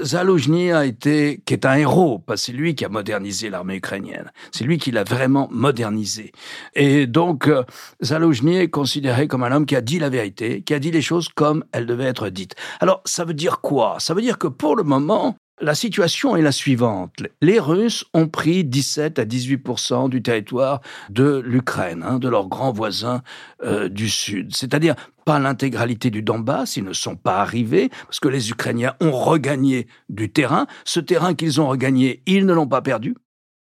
Zaloujny 0.00 0.72
a 0.72 0.84
été, 0.84 1.40
qui 1.46 1.54
est 1.54 1.64
un 1.64 1.74
héros, 1.74 2.22
que 2.26 2.36
c'est 2.36 2.52
lui 2.52 2.74
qui 2.74 2.84
a 2.84 2.88
modernisé 2.88 3.48
l'armée 3.48 3.76
ukrainienne. 3.76 4.30
C'est 4.52 4.64
lui 4.64 4.78
qui 4.78 4.90
l'a 4.90 5.04
vraiment 5.04 5.48
modernisé. 5.50 6.32
Et 6.74 7.06
donc, 7.06 7.48
euh, 7.48 7.64
Zaloujny 8.02 8.56
est 8.58 8.68
considéré 8.68 9.26
comme 9.26 9.42
un 9.42 9.52
homme 9.52 9.66
qui 9.66 9.76
a 9.76 9.80
dit 9.80 9.98
la 9.98 10.10
vérité, 10.10 10.62
qui 10.62 10.74
a 10.74 10.78
dit 10.78 10.90
les 10.90 11.02
choses 11.02 11.28
comme 11.28 11.64
elles 11.72 11.86
devaient 11.86 12.04
être 12.04 12.28
dites. 12.28 12.54
Alors, 12.80 13.00
ça 13.06 13.24
veut 13.24 13.34
dire 13.34 13.60
quoi? 13.60 13.96
Ça 13.98 14.12
veut 14.12 14.22
dire 14.22 14.38
que 14.38 14.48
pour 14.48 14.76
le 14.76 14.82
moment, 14.82 15.36
la 15.60 15.74
situation 15.74 16.36
est 16.36 16.42
la 16.42 16.52
suivante. 16.52 17.22
Les 17.40 17.58
Russes 17.58 18.04
ont 18.12 18.28
pris 18.28 18.64
17 18.64 19.18
à 19.18 19.24
18% 19.24 20.08
du 20.10 20.22
territoire 20.22 20.80
de 21.08 21.42
l'Ukraine, 21.44 22.04
hein, 22.06 22.18
de 22.18 22.28
leurs 22.28 22.48
grands 22.48 22.72
voisins 22.72 23.22
euh, 23.64 23.88
du 23.88 24.08
Sud. 24.08 24.54
C'est-à-dire 24.54 24.94
pas 25.24 25.38
l'intégralité 25.38 26.10
du 26.10 26.22
Donbass, 26.22 26.76
ils 26.76 26.84
ne 26.84 26.92
sont 26.92 27.16
pas 27.16 27.38
arrivés, 27.38 27.88
parce 28.04 28.20
que 28.20 28.28
les 28.28 28.50
Ukrainiens 28.50 28.94
ont 29.00 29.12
regagné 29.12 29.88
du 30.08 30.30
terrain. 30.30 30.66
Ce 30.84 31.00
terrain 31.00 31.34
qu'ils 31.34 31.60
ont 31.60 31.68
regagné, 31.68 32.22
ils 32.26 32.46
ne 32.46 32.52
l'ont 32.52 32.68
pas 32.68 32.82
perdu. 32.82 33.16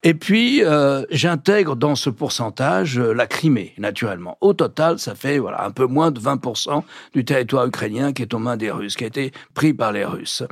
Et 0.05 0.13
puis, 0.13 0.61
euh, 0.65 1.05
j'intègre 1.11 1.77
dans 1.77 1.95
ce 1.95 2.09
pourcentage 2.09 2.99
euh, 2.99 3.13
la 3.13 3.25
Crimée, 3.25 3.73
naturellement. 3.77 4.37
Au 4.41 4.53
total, 4.53 4.99
ça 4.99 5.15
fait 5.15 5.39
voilà 5.39 5.63
un 5.63 5.71
peu 5.71 5.85
moins 5.85 6.11
de 6.11 6.19
20% 6.19 6.83
du 7.13 7.23
territoire 7.23 7.65
ukrainien 7.65 8.11
qui 8.11 8.21
est 8.21 8.33
aux 8.33 8.39
mains 8.39 8.57
des 8.57 8.69
Russes, 8.69 8.97
qui 8.97 9.05
a 9.05 9.07
été 9.07 9.31
pris 9.53 9.73
par 9.73 9.93
les 9.93 10.03
Russes. 10.03 10.43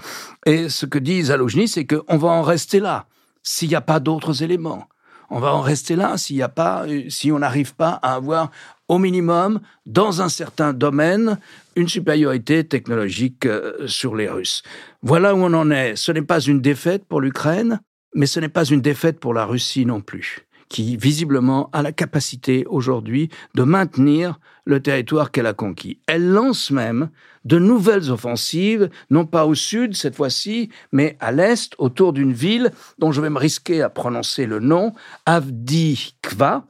Et 0.45 0.69
ce 0.69 0.85
que 0.85 0.97
dit 0.97 1.23
Zaloujny, 1.23 1.67
c'est 1.67 1.85
qu'on 1.85 2.17
va 2.17 2.29
en 2.29 2.43
rester 2.43 2.79
là, 2.79 3.07
s'il 3.43 3.67
n'y 3.67 3.75
a 3.75 3.81
pas 3.81 3.99
d'autres 3.99 4.41
éléments. 4.41 4.87
On 5.29 5.39
va 5.41 5.53
en 5.53 5.61
rester 5.61 5.97
là 5.97 6.17
s'il 6.17 6.37
n'y 6.37 6.43
a 6.43 6.49
pas, 6.49 6.85
euh, 6.87 7.09
si 7.09 7.29
on 7.29 7.39
n'arrive 7.39 7.75
pas 7.75 7.99
à 8.01 8.15
avoir 8.15 8.51
au 8.87 8.99
minimum, 8.99 9.59
dans 9.85 10.21
un 10.21 10.29
certain 10.29 10.71
domaine, 10.71 11.37
une 11.75 11.89
supériorité 11.89 12.63
technologique 12.65 13.47
sur 13.85 14.15
les 14.15 14.27
Russes. 14.27 14.63
Voilà 15.01 15.33
où 15.33 15.39
on 15.39 15.53
en 15.53 15.71
est. 15.71 15.95
Ce 15.95 16.11
n'est 16.11 16.21
pas 16.21 16.41
une 16.41 16.59
défaite 16.59 17.05
pour 17.05 17.21
l'Ukraine, 17.21 17.79
mais 18.13 18.25
ce 18.25 18.39
n'est 18.39 18.49
pas 18.49 18.65
une 18.65 18.81
défaite 18.81 19.19
pour 19.19 19.33
la 19.33 19.45
Russie 19.45 19.85
non 19.85 20.01
plus, 20.01 20.45
qui 20.69 20.97
visiblement 20.97 21.69
a 21.73 21.81
la 21.81 21.91
capacité 21.91 22.65
aujourd'hui 22.67 23.29
de 23.55 23.63
maintenir 23.63 24.39
le 24.65 24.81
territoire 24.81 25.31
qu'elle 25.31 25.47
a 25.47 25.53
conquis. 25.53 25.99
Elle 26.07 26.29
lance 26.29 26.71
même 26.71 27.09
de 27.45 27.57
nouvelles 27.57 28.11
offensives, 28.11 28.89
non 29.09 29.25
pas 29.25 29.45
au 29.45 29.55
sud 29.55 29.95
cette 29.95 30.15
fois-ci, 30.15 30.69
mais 30.91 31.17
à 31.19 31.31
l'est, 31.31 31.73
autour 31.77 32.13
d'une 32.13 32.33
ville 32.33 32.71
dont 32.99 33.11
je 33.11 33.21
vais 33.21 33.29
me 33.29 33.39
risquer 33.39 33.81
à 33.81 33.89
prononcer 33.89 34.45
le 34.45 34.59
nom, 34.59 34.93
Avdikva, 35.25 36.65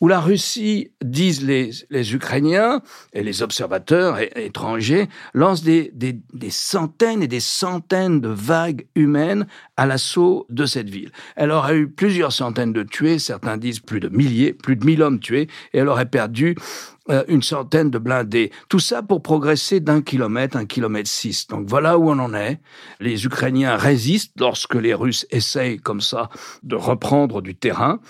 où 0.00 0.08
la 0.08 0.20
Russie, 0.20 0.92
disent 1.02 1.44
les, 1.44 2.14
Ukrainiens 2.14 2.82
et 3.12 3.22
les 3.22 3.42
observateurs 3.42 4.18
étrangers, 4.36 5.08
lance 5.34 5.62
des, 5.62 5.92
centaines 6.50 7.22
et 7.22 7.28
des 7.28 7.40
centaines 7.40 8.20
de 8.20 8.28
vagues 8.28 8.86
humaines 8.94 9.46
à 9.76 9.86
l'assaut 9.86 10.46
de 10.50 10.66
cette 10.66 10.88
ville. 10.88 11.10
Elle 11.36 11.50
aurait 11.50 11.76
eu 11.76 11.88
plusieurs 11.88 12.32
centaines 12.32 12.72
de 12.72 12.82
tués, 12.82 13.18
certains 13.18 13.56
disent 13.56 13.80
plus 13.80 14.00
de 14.00 14.08
milliers, 14.08 14.52
plus 14.52 14.76
de 14.76 14.84
mille 14.84 15.02
hommes 15.02 15.20
tués, 15.20 15.48
et 15.72 15.78
elle 15.78 15.88
aurait 15.88 16.06
perdu 16.06 16.56
une 17.28 17.42
centaine 17.42 17.90
de 17.90 17.98
blindés. 17.98 18.50
Tout 18.68 18.78
ça 18.78 19.02
pour 19.02 19.22
progresser 19.22 19.80
d'un 19.80 20.02
kilomètre, 20.02 20.56
un 20.56 20.66
kilomètre 20.66 21.08
six. 21.08 21.46
Donc 21.48 21.68
voilà 21.68 21.98
où 21.98 22.10
on 22.10 22.18
en 22.18 22.34
est. 22.34 22.60
Les 23.00 23.24
Ukrainiens 23.24 23.76
résistent 23.76 24.38
lorsque 24.38 24.74
les 24.74 24.94
Russes 24.94 25.26
essayent 25.30 25.78
comme 25.78 26.00
ça 26.00 26.28
de 26.62 26.76
reprendre 26.76 27.42
du 27.42 27.54
terrain, 27.54 28.00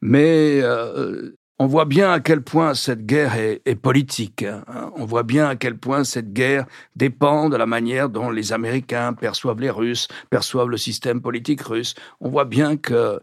mais 0.00 0.60
euh, 0.62 1.36
on 1.60 1.66
voit 1.66 1.84
bien 1.84 2.10
à 2.10 2.18
quel 2.18 2.42
point 2.42 2.74
cette 2.74 3.06
guerre 3.06 3.36
est, 3.36 3.74
politique. 3.76 4.42
Hein. 4.42 4.90
On 4.96 5.04
voit 5.04 5.22
bien 5.22 5.48
à 5.48 5.56
quel 5.56 5.76
point 5.76 6.02
cette 6.02 6.32
guerre 6.32 6.66
dépend 6.96 7.48
de 7.48 7.56
la 7.56 7.66
manière 7.66 8.08
dont 8.08 8.30
les 8.30 8.52
Américains 8.52 9.12
perçoivent 9.12 9.60
les 9.60 9.70
Russes, 9.70 10.08
perçoivent 10.30 10.68
le 10.68 10.76
système 10.76 11.20
politique 11.20 11.62
russe. 11.62 11.94
On 12.20 12.28
voit 12.28 12.44
bien 12.44 12.76
que 12.76 13.20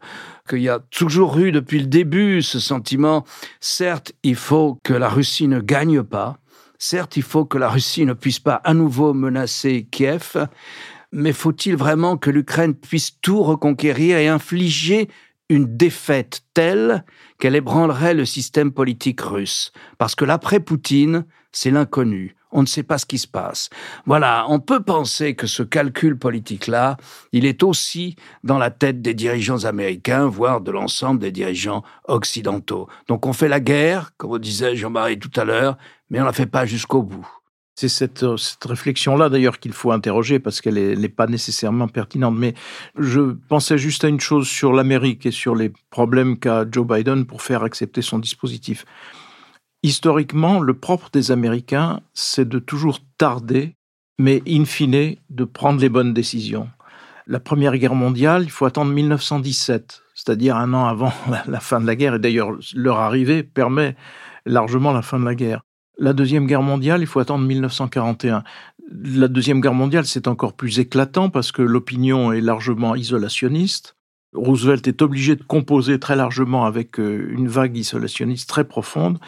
qu'il 0.50 0.62
y 0.62 0.70
a 0.70 0.80
toujours 0.80 1.38
eu 1.40 1.52
depuis 1.52 1.80
le 1.80 1.88
début 1.88 2.42
ce 2.42 2.60
sentiment. 2.60 3.26
Certes, 3.60 4.14
il 4.24 4.36
faut 4.36 4.80
que 4.84 4.94
la 4.94 5.10
Russie 5.10 5.48
ne 5.48 5.60
gagne 5.60 6.02
pas. 6.02 6.38
Certes, 6.78 7.18
il 7.18 7.24
faut 7.24 7.46
que 7.46 7.58
la 7.58 7.70
Russie 7.70 8.06
ne 8.06 8.14
puisse 8.14 8.40
pas 8.40 8.56
à 8.56 8.74
nouveau 8.74 9.14
menacer 9.14 9.88
Kiev. 9.92 10.48
Mais 11.12 11.34
faut-il 11.34 11.76
vraiment 11.76 12.16
que 12.16 12.30
l'Ukraine 12.30 12.74
puisse 12.74 13.20
tout 13.22 13.44
reconquérir 13.44 14.18
et 14.18 14.30
infliger 14.30 15.10
une 15.52 15.76
défaite 15.76 16.44
telle 16.54 17.04
qu'elle 17.38 17.58
ébranlerait 17.58 18.14
le 18.14 18.24
système 18.24 18.72
politique 18.72 19.20
russe. 19.20 19.74
Parce 19.98 20.16
que 20.16 20.24
l'après 20.24 20.62
Poutine, 20.62 21.26
c'est 21.52 21.72
l'inconnu. 21.72 22.38
On 22.54 22.62
ne 22.62 22.68
sait 22.68 22.84
pas 22.84 22.98
ce 22.98 23.06
qui 23.06 23.18
se 23.18 23.28
passe. 23.28 23.70
Voilà, 24.06 24.46
on 24.48 24.62
peut 24.62 24.82
penser 24.82 25.36
que 25.36 25.48
ce 25.48 25.62
calcul 25.62 26.18
politique-là, 26.18 26.96
il 27.34 27.46
est 27.46 27.64
aussi 27.64 28.16
dans 28.46 28.58
la 28.58 28.72
tête 28.72 29.02
des 29.02 29.14
dirigeants 29.14 29.66
américains, 29.66 30.26
voire 30.26 30.62
de 30.62 30.72
l'ensemble 30.72 31.20
des 31.20 31.32
dirigeants 31.32 31.84
occidentaux. 32.08 32.88
Donc 33.08 33.26
on 33.26 33.34
fait 33.34 33.50
la 33.50 33.60
guerre, 33.60 34.12
comme 34.16 34.40
disait 34.40 34.78
Jean-Marie 34.78 35.20
tout 35.20 35.38
à 35.38 35.44
l'heure, 35.44 35.78
mais 36.10 36.20
on 36.20 36.24
ne 36.24 36.28
la 36.28 36.34
fait 36.34 36.46
pas 36.46 36.66
jusqu'au 36.66 37.04
bout. 37.04 37.28
C'est 37.82 37.88
cette, 37.88 38.22
euh, 38.22 38.38
cette 38.38 38.64
réflexion-là 38.64 39.30
d'ailleurs 39.30 39.58
qu'il 39.58 39.74
faut 39.74 39.92
interroger 39.92 40.38
parce 40.38 40.62
qu'elle 40.62 41.00
n'est 41.00 41.10
pas 41.10 41.26
nécessairement 41.26 41.88
pertinente. 41.88 42.36
Mais 42.38 42.54
je 42.96 43.22
pensais 43.50 43.80
juste 43.80 44.04
à 44.04 44.08
une 44.08 44.20
chose 44.20 44.48
sur 44.48 44.72
l'Amérique 44.72 45.26
et 45.26 45.32
sur 45.32 45.56
les 45.56 45.74
problèmes 45.90 46.38
qu'a 46.38 46.64
Joe 46.72 46.86
Biden 46.86 47.26
pour 47.26 47.42
faire 47.42 47.64
accepter 47.64 48.04
son 48.04 48.20
dispositif. 48.20 48.86
Historiquement, 49.82 50.60
le 50.60 50.76
propre 50.76 51.10
des 51.12 51.32
Américains, 51.32 52.02
c'est 52.14 52.48
de 52.48 52.60
toujours 52.60 53.00
tarder, 53.18 53.76
mais 54.20 54.44
in 54.48 54.66
fine, 54.66 55.16
de 55.32 55.44
prendre 55.44 55.82
les 55.82 55.90
bonnes 55.90 56.14
décisions. 56.14 56.70
La 57.26 57.40
Première 57.40 57.76
Guerre 57.80 57.96
mondiale, 57.96 58.44
il 58.44 58.52
faut 58.52 58.66
attendre 58.66 58.92
1917, 58.92 60.04
c'est-à-dire 60.14 60.56
un 60.56 60.76
an 60.76 60.86
avant 60.86 61.14
la 61.48 61.60
fin 61.60 61.82
de 61.82 61.88
la 61.88 61.96
guerre, 61.96 62.14
et 62.14 62.20
d'ailleurs 62.20 62.52
leur 62.76 63.00
arrivée 63.00 63.42
permet 63.42 63.96
largement 64.46 64.92
la 64.92 65.02
fin 65.02 65.20
de 65.20 65.26
la 65.26 65.34
guerre. 65.34 65.64
La 66.02 66.14
Deuxième 66.14 66.48
Guerre 66.48 66.64
mondiale, 66.64 67.02
il 67.02 67.06
faut 67.06 67.20
attendre 67.20 67.46
1941. 67.46 68.44
La 69.04 69.28
Deuxième 69.28 69.62
Guerre 69.62 69.76
mondiale, 69.76 70.08
c'est 70.08 70.28
encore 70.28 70.54
plus 70.54 70.80
éclatant 70.80 71.30
parce 71.30 71.52
que 71.52 71.62
l'opinion 71.62 72.34
est 72.34 72.42
largement 72.42 72.96
isolationniste. 72.96 73.96
Roosevelt 74.34 74.88
est 74.88 75.04
obligé 75.04 75.36
de 75.36 75.44
composer 75.44 76.00
très 76.00 76.16
largement 76.16 76.66
avec 76.66 77.00
euh, 77.00 77.30
une 77.30 77.48
vague 77.48 77.78
isolationniste 77.78 78.50
très 78.50 78.64
profonde 78.64 79.20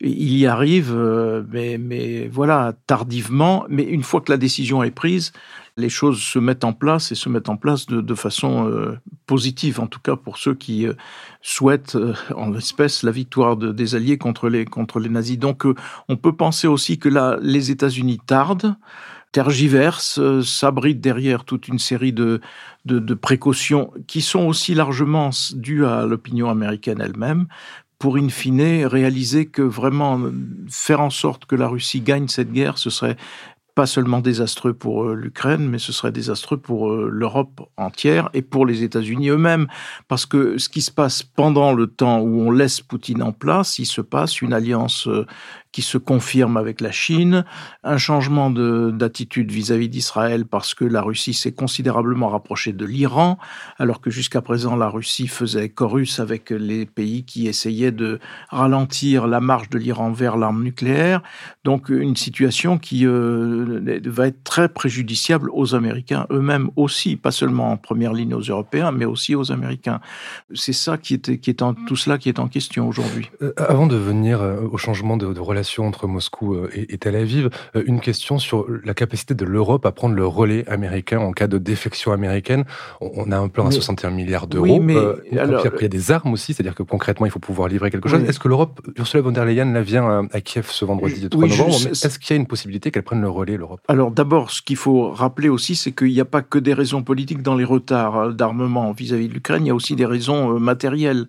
il 0.00 0.36
y 0.36 0.46
arrive, 0.46 0.92
euh, 0.94 1.42
mais, 1.50 2.28
voilà, 2.28 2.74
tardivement. 2.86 3.64
Mais 3.68 3.84
une 3.84 4.02
fois 4.02 4.20
que 4.20 4.30
la 4.30 4.38
décision 4.38 4.82
est 4.82 4.90
prise, 4.90 5.32
les 5.76 5.88
choses 5.88 6.20
se 6.20 6.38
mettent 6.38 6.64
en 6.64 6.72
place 6.72 7.12
et 7.12 7.14
se 7.14 7.28
mettent 7.28 7.48
en 7.48 7.56
place 7.56 7.86
de, 7.86 8.14
façon 8.14 8.68
euh, 8.68 8.98
positive, 9.26 9.80
en 9.80 9.86
tout 9.86 10.00
cas 10.00 10.16
pour 10.16 10.38
ceux 10.38 10.54
qui 10.54 10.86
euh, 10.86 10.94
souhaitent, 11.42 11.96
en 12.36 12.50
l'espèce, 12.50 13.02
la 13.02 13.10
victoire 13.10 13.56
des 13.56 13.94
Alliés 13.94 14.18
contre 14.18 14.48
les, 14.48 14.66
nazis. 15.08 15.38
Donc 15.38 15.64
on 16.08 16.16
peut 16.16 16.34
penser 16.34 16.66
aussi 16.66 16.98
que 16.98 17.08
là, 17.08 17.38
les 17.40 17.70
États-Unis 17.70 18.20
tardent 18.26 18.76
tergiversent, 19.32 20.20
s'abritent 20.42 21.00
derrière 21.00 21.44
toute 21.44 21.66
une 21.66 21.80
série 21.80 22.12
de, 22.12 22.40
de, 22.84 23.00
de, 23.00 23.14
précautions 23.14 23.92
qui 24.06 24.22
sont 24.22 24.46
aussi 24.46 24.74
largement 24.74 25.30
dues 25.54 25.84
à 25.84 26.06
l'opinion 26.06 26.50
américaine 26.50 27.00
elle-même, 27.00 27.48
pour 27.98 28.16
in 28.16 28.28
fine 28.28 28.84
réaliser 28.86 29.46
que 29.46 29.62
vraiment 29.62 30.20
faire 30.68 31.00
en 31.00 31.10
sorte 31.10 31.46
que 31.46 31.56
la 31.56 31.68
Russie 31.68 32.00
gagne 32.00 32.28
cette 32.28 32.52
guerre, 32.52 32.78
ce 32.78 32.90
serait 32.90 33.16
pas 33.74 33.86
seulement 33.86 34.20
désastreux 34.20 34.72
pour 34.72 35.04
euh, 35.04 35.14
l'Ukraine, 35.14 35.68
mais 35.68 35.78
ce 35.78 35.92
serait 35.92 36.12
désastreux 36.12 36.58
pour 36.58 36.90
euh, 36.90 37.08
l'Europe 37.10 37.68
entière 37.76 38.30
et 38.32 38.42
pour 38.42 38.66
les 38.66 38.84
États-Unis 38.84 39.30
eux-mêmes. 39.30 39.66
Parce 40.06 40.26
que 40.26 40.58
ce 40.58 40.68
qui 40.68 40.80
se 40.80 40.92
passe 40.92 41.22
pendant 41.22 41.72
le 41.72 41.88
temps 41.88 42.20
où 42.20 42.40
on 42.40 42.50
laisse 42.50 42.80
Poutine 42.80 43.22
en 43.22 43.32
place, 43.32 43.78
il 43.78 43.86
se 43.86 44.00
passe 44.00 44.42
une 44.42 44.52
alliance 44.52 45.08
euh, 45.08 45.26
qui 45.74 45.82
se 45.82 45.98
confirme 45.98 46.56
avec 46.56 46.80
la 46.80 46.92
Chine, 46.92 47.44
un 47.82 47.98
changement 47.98 48.48
d'attitude 48.48 49.50
vis-à-vis 49.50 49.88
d'Israël 49.88 50.46
parce 50.46 50.72
que 50.72 50.84
la 50.84 51.02
Russie 51.02 51.34
s'est 51.34 51.50
considérablement 51.50 52.28
rapprochée 52.28 52.72
de 52.72 52.84
l'Iran, 52.84 53.38
alors 53.78 54.00
que 54.00 54.08
jusqu'à 54.08 54.40
présent 54.40 54.76
la 54.76 54.88
Russie 54.88 55.26
faisait 55.26 55.68
chorus 55.70 56.20
avec 56.20 56.50
les 56.50 56.86
pays 56.86 57.24
qui 57.24 57.48
essayaient 57.48 57.90
de 57.90 58.20
ralentir 58.50 59.26
la 59.26 59.40
marche 59.40 59.68
de 59.68 59.78
l'Iran 59.78 60.12
vers 60.12 60.36
l'arme 60.36 60.62
nucléaire. 60.62 61.22
Donc 61.64 61.88
une 61.88 62.14
situation 62.14 62.78
qui 62.78 63.04
euh, 63.04 64.00
va 64.04 64.28
être 64.28 64.44
très 64.44 64.68
préjudiciable 64.68 65.50
aux 65.52 65.74
Américains 65.74 66.28
eux-mêmes 66.30 66.70
aussi, 66.76 67.16
pas 67.16 67.32
seulement 67.32 67.72
en 67.72 67.76
première 67.76 68.12
ligne 68.12 68.34
aux 68.34 68.42
Européens, 68.42 68.92
mais 68.92 69.06
aussi 69.06 69.34
aux 69.34 69.50
Américains. 69.50 70.00
C'est 70.54 70.72
ça 70.72 70.98
qui 70.98 71.14
est, 71.14 71.38
qui 71.38 71.50
est 71.50 71.62
en, 71.62 71.74
tout 71.74 71.96
cela 71.96 72.16
qui 72.16 72.28
est 72.28 72.38
en 72.38 72.46
question 72.46 72.86
aujourd'hui. 72.86 73.28
Euh, 73.42 73.52
avant 73.56 73.88
de 73.88 73.96
venir 73.96 74.40
euh, 74.40 74.60
au 74.70 74.76
changement 74.76 75.16
de, 75.16 75.32
de 75.32 75.40
relations 75.40 75.63
entre 75.78 76.06
Moscou 76.06 76.54
euh, 76.54 76.70
et, 76.74 76.98
Tel 76.98 77.16
Aviv. 77.16 77.50
Euh, 77.76 77.82
une 77.86 78.00
question 78.00 78.38
sur 78.38 78.66
la 78.84 78.94
capacité 78.94 79.34
de 79.34 79.44
l'Europe 79.44 79.86
à 79.86 79.92
prendre 79.92 80.14
le 80.14 80.26
relais 80.26 80.68
américain 80.68 81.18
en 81.18 81.32
cas 81.32 81.46
de 81.46 81.58
défection 81.58 82.12
américaine. 82.12 82.64
On 83.00 83.30
a 83.32 83.38
un 83.38 83.48
plan 83.48 83.66
à 83.66 83.70
61 83.70 84.10
milliards 84.10 84.46
d'euros. 84.46 84.64
Oui, 84.64 84.80
mais 84.80 84.96
euh, 84.96 85.16
il 85.30 85.36
y 85.36 85.40
a 85.40 85.88
des 85.88 86.10
armes 86.10 86.32
aussi, 86.32 86.54
c'est-à-dire 86.54 86.74
que 86.74 86.82
concrètement, 86.82 87.26
il 87.26 87.32
faut 87.32 87.38
pouvoir 87.38 87.68
livrer 87.68 87.90
quelque 87.90 88.08
chose. 88.08 88.22
Est-ce 88.24 88.38
que 88.38 88.48
l'Europe, 88.48 88.80
Ursula 88.96 89.22
von 89.22 89.32
der 89.32 89.44
Leyen, 89.44 89.72
la 89.72 89.82
vient 89.82 90.28
à 90.32 90.40
Kiev 90.40 90.68
ce 90.70 90.84
vendredi 90.84 91.28
3 91.28 91.48
novembre, 91.48 91.74
est-ce 91.90 92.18
qu'il 92.18 92.34
y 92.34 92.38
a 92.38 92.40
une 92.40 92.46
possibilité 92.46 92.90
qu'elle 92.90 93.02
prenne 93.02 93.20
le 93.20 93.30
relais, 93.30 93.56
l'Europe? 93.56 93.80
Alors 93.88 94.10
d'abord, 94.10 94.50
ce 94.50 94.62
qu'il 94.62 94.76
faut 94.76 95.10
rappeler 95.10 95.48
aussi, 95.48 95.76
c'est 95.76 95.92
qu'il 95.92 96.08
n'y 96.08 96.20
a 96.20 96.24
pas 96.24 96.42
que 96.42 96.58
des 96.58 96.74
raisons 96.74 97.02
politiques 97.02 97.42
dans 97.42 97.54
les 97.54 97.64
retards 97.64 98.32
d'armement 98.32 98.92
vis-à-vis 98.92 99.28
de 99.28 99.34
l'Ukraine, 99.34 99.64
il 99.64 99.68
y 99.68 99.70
a 99.70 99.74
aussi 99.74 99.96
des 99.96 100.06
raisons 100.06 100.58
matérielles 100.58 101.26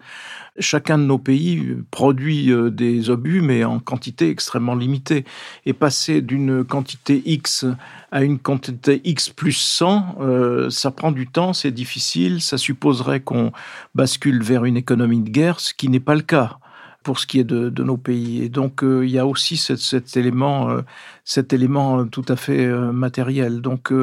chacun 0.60 0.98
de 0.98 1.04
nos 1.04 1.18
pays 1.18 1.76
produit 1.92 2.52
euh, 2.52 2.70
des 2.70 3.10
obus, 3.10 3.42
mais 3.42 3.64
en 3.64 3.80
quantité 3.80 4.30
extrêmement 4.30 4.76
limitée. 4.76 5.26
Et 5.66 5.74
passer 5.74 6.22
d'une 6.22 6.64
quantité 6.64 7.22
X 7.26 7.66
à 8.12 8.24
une 8.24 8.40
quantité 8.40 9.02
X 9.04 9.30
plus 9.30 9.58
100, 9.58 10.18
euh, 10.22 10.70
ça 10.70 10.92
prend 10.92 11.12
du 11.12 11.28
temps, 11.28 11.54
c'est 11.54 11.72
difficile, 11.72 12.42
ça 12.42 12.58
supposerait 12.58 13.20
qu'on 13.20 13.52
bascule 13.94 14.42
vers 14.44 14.66
une 14.66 14.78
économie 14.78 15.22
de 15.22 15.30
guerre, 15.30 15.60
ce 15.60 15.74
qui 15.74 15.90
n'est 15.90 16.00
pas 16.00 16.16
le 16.16 16.22
cas 16.22 16.58
pour 17.04 17.20
ce 17.20 17.28
qui 17.28 17.40
est 17.40 17.44
de, 17.44 17.84
nos 17.84 17.98
pays. 17.98 18.42
Et 18.42 18.50
donc, 18.50 18.84
euh, 18.84 19.06
il 19.06 19.12
y 19.12 19.20
a 19.20 19.28
aussi 19.28 19.58
cet, 19.58 20.18
élément, 20.18 20.76
cet 21.24 21.54
élément 21.54 22.08
tout 22.08 22.26
à 22.28 22.36
fait 22.36 22.68
matériel. 22.68 23.62
Donc, 23.62 23.94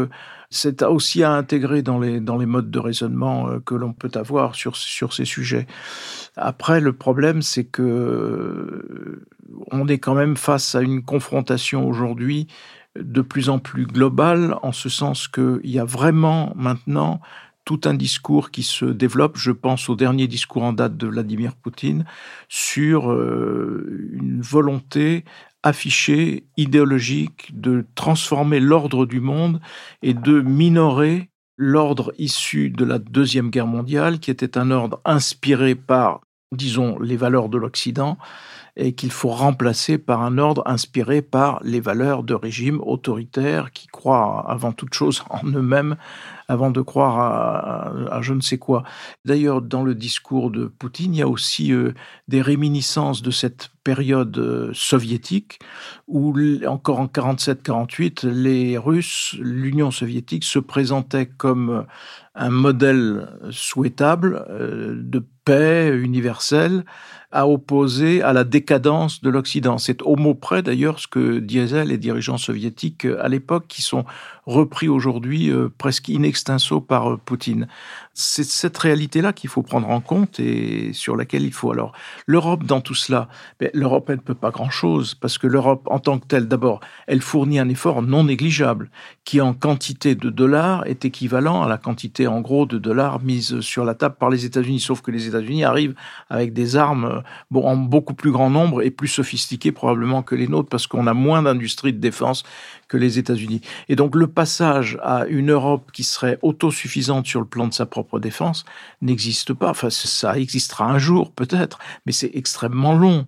c'est 0.50 0.84
aussi 0.84 1.24
à 1.24 1.32
intégrer 1.32 1.82
dans 1.82 1.98
les, 1.98 2.20
modes 2.20 2.70
de 2.70 2.78
raisonnement 2.78 3.58
que 3.66 3.74
l'on 3.74 3.92
peut 3.92 4.12
avoir 4.14 4.54
sur 4.54 4.76
ces 4.76 5.24
sujets. 5.24 5.66
Après, 6.36 6.80
le 6.80 6.92
problème, 6.92 7.42
c'est 7.42 7.64
que 7.64 7.82
euh, 7.82 9.26
on 9.70 9.86
est 9.88 9.98
quand 9.98 10.14
même 10.14 10.36
face 10.36 10.74
à 10.74 10.80
une 10.80 11.02
confrontation 11.02 11.86
aujourd'hui 11.86 12.46
de 12.98 13.22
plus 13.22 13.48
en 13.48 13.58
plus 13.58 13.86
globale, 13.86 14.56
en 14.62 14.72
ce 14.72 14.88
sens 14.88 15.28
qu'il 15.28 15.60
y 15.64 15.78
a 15.78 15.84
vraiment 15.84 16.52
maintenant 16.56 17.20
tout 17.64 17.80
un 17.84 17.94
discours 17.94 18.50
qui 18.50 18.62
se 18.62 18.84
développe, 18.84 19.36
je 19.36 19.52
pense 19.52 19.88
au 19.88 19.94
dernier 19.94 20.26
discours 20.26 20.64
en 20.64 20.72
date 20.72 20.96
de 20.96 21.06
Vladimir 21.06 21.54
Poutine, 21.54 22.04
sur 22.48 23.12
euh, 23.12 24.10
une 24.12 24.40
volonté 24.40 25.24
affichée, 25.62 26.44
idéologique, 26.56 27.50
de 27.54 27.86
transformer 27.94 28.58
l'ordre 28.58 29.06
du 29.06 29.20
monde 29.20 29.60
et 30.02 30.12
de 30.12 30.40
minorer 30.40 31.30
l'ordre 31.56 32.12
issu 32.18 32.70
de 32.70 32.84
la 32.84 32.98
Deuxième 32.98 33.50
Guerre 33.50 33.66
mondiale, 33.66 34.18
qui 34.18 34.30
était 34.30 34.58
un 34.58 34.70
ordre 34.70 35.00
inspiré 35.04 35.74
par, 35.74 36.20
disons, 36.52 36.98
les 36.98 37.16
valeurs 37.16 37.48
de 37.48 37.58
l'Occident, 37.58 38.18
et 38.76 38.94
qu'il 38.94 39.10
faut 39.10 39.28
remplacer 39.28 39.98
par 39.98 40.22
un 40.22 40.38
ordre 40.38 40.62
inspiré 40.66 41.20
par 41.20 41.60
les 41.62 41.80
valeurs 41.80 42.22
de 42.22 42.32
régimes 42.32 42.80
autoritaires 42.80 43.70
qui 43.72 43.86
croient 43.86 44.46
avant 44.48 44.72
toute 44.72 44.94
chose 44.94 45.24
en 45.30 45.46
eux-mêmes 45.46 45.96
avant 46.48 46.70
de 46.70 46.80
croire 46.80 47.18
à, 48.10 48.22
je 48.22 48.32
ne 48.32 48.40
sais 48.40 48.58
quoi. 48.58 48.82
D'ailleurs, 49.24 49.62
dans 49.62 49.84
le 49.84 49.94
discours 49.94 50.50
de 50.50 50.66
Poutine, 50.66 51.14
il 51.14 51.18
y 51.18 51.22
a 51.22 51.28
aussi 51.28 51.72
euh, 51.72 51.92
des 52.28 52.42
réminiscences 52.42 53.22
de 53.22 53.30
cette 53.30 53.71
période 53.84 54.36
euh, 54.38 54.70
soviétique 54.72 55.58
où, 56.06 56.34
encore 56.66 57.00
en 57.00 57.06
47-48, 57.06 58.28
les 58.28 58.78
Russes, 58.78 59.36
l'Union 59.40 59.90
soviétique 59.90 60.44
se 60.44 60.58
présentait 60.58 61.26
comme 61.26 61.86
un 62.34 62.50
modèle 62.50 63.28
souhaitable 63.50 64.44
euh, 64.48 64.94
de 64.96 65.24
paix 65.44 65.90
universelle 65.94 66.84
à 67.32 67.48
opposer 67.48 68.22
à 68.22 68.32
la 68.32 68.44
décadence 68.44 69.22
de 69.22 69.30
l'Occident. 69.30 69.78
C'est 69.78 70.02
au 70.02 70.16
mot 70.16 70.34
près 70.34 70.62
d'ailleurs 70.62 70.98
ce 71.00 71.08
que 71.08 71.38
disaient 71.38 71.84
les 71.84 71.98
dirigeants 71.98 72.38
soviétiques 72.38 73.06
à 73.06 73.28
l'époque, 73.28 73.64
qui 73.68 73.82
sont 73.82 74.04
repris 74.46 74.88
aujourd'hui 74.88 75.50
euh, 75.50 75.68
presque 75.76 76.10
in 76.10 76.22
extenso 76.22 76.80
par 76.80 77.12
euh, 77.12 77.16
Poutine. 77.16 77.68
C'est 78.14 78.44
cette 78.44 78.76
réalité-là 78.76 79.32
qu'il 79.32 79.48
faut 79.48 79.62
prendre 79.62 79.88
en 79.88 80.00
compte 80.00 80.38
et 80.38 80.92
sur 80.92 81.16
laquelle 81.16 81.44
il 81.44 81.52
faut 81.52 81.72
alors 81.72 81.92
l'Europe 82.26 82.64
dans 82.64 82.82
tout 82.82 82.94
cela. 82.94 83.28
Ben, 83.58 83.70
L'Europe 83.72 84.10
elle 84.10 84.16
ne 84.16 84.20
peut 84.20 84.34
pas 84.34 84.50
grand-chose 84.50 85.14
parce 85.14 85.38
que 85.38 85.46
l'Europe 85.46 85.88
en 85.90 85.98
tant 85.98 86.18
que 86.18 86.26
telle, 86.26 86.46
d'abord, 86.46 86.80
elle 87.06 87.22
fournit 87.22 87.58
un 87.58 87.70
effort 87.70 88.02
non 88.02 88.24
négligeable 88.24 88.90
qui 89.24 89.40
en 89.40 89.54
quantité 89.54 90.14
de 90.14 90.28
dollars 90.28 90.86
est 90.86 91.06
équivalent 91.06 91.62
à 91.62 91.68
la 91.68 91.78
quantité 91.78 92.26
en 92.26 92.42
gros 92.42 92.66
de 92.66 92.76
dollars 92.76 93.22
mise 93.22 93.60
sur 93.60 93.84
la 93.84 93.94
table 93.94 94.16
par 94.18 94.28
les 94.28 94.44
États-Unis. 94.44 94.80
Sauf 94.80 95.00
que 95.00 95.10
les 95.10 95.28
États-Unis 95.28 95.64
arrivent 95.64 95.94
avec 96.28 96.52
des 96.52 96.76
armes 96.76 97.22
bon, 97.50 97.64
en 97.64 97.76
beaucoup 97.76 98.14
plus 98.14 98.30
grand 98.30 98.50
nombre 98.50 98.82
et 98.82 98.90
plus 98.90 99.08
sophistiqués 99.08 99.72
probablement 99.72 100.22
que 100.22 100.34
les 100.34 100.48
nôtres, 100.48 100.68
parce 100.68 100.86
qu'on 100.86 101.06
a 101.06 101.14
moins 101.14 101.42
d'industrie 101.42 101.92
de 101.94 101.98
défense 101.98 102.42
que 102.92 102.98
les 102.98 103.18
États-Unis. 103.18 103.62
Et 103.88 103.96
donc 103.96 104.14
le 104.14 104.26
passage 104.26 104.98
à 105.02 105.24
une 105.26 105.50
Europe 105.50 105.90
qui 105.92 106.04
serait 106.04 106.38
autosuffisante 106.42 107.26
sur 107.26 107.40
le 107.40 107.46
plan 107.46 107.66
de 107.66 107.74
sa 107.74 107.86
propre 107.86 108.20
défense 108.20 108.64
n'existe 109.00 109.54
pas. 109.54 109.70
Enfin, 109.70 109.90
ça 109.90 110.38
existera 110.38 110.84
un 110.84 110.98
jour 110.98 111.32
peut-être, 111.32 111.78
mais 112.06 112.12
c'est 112.12 112.30
extrêmement 112.34 112.94
long, 112.94 113.26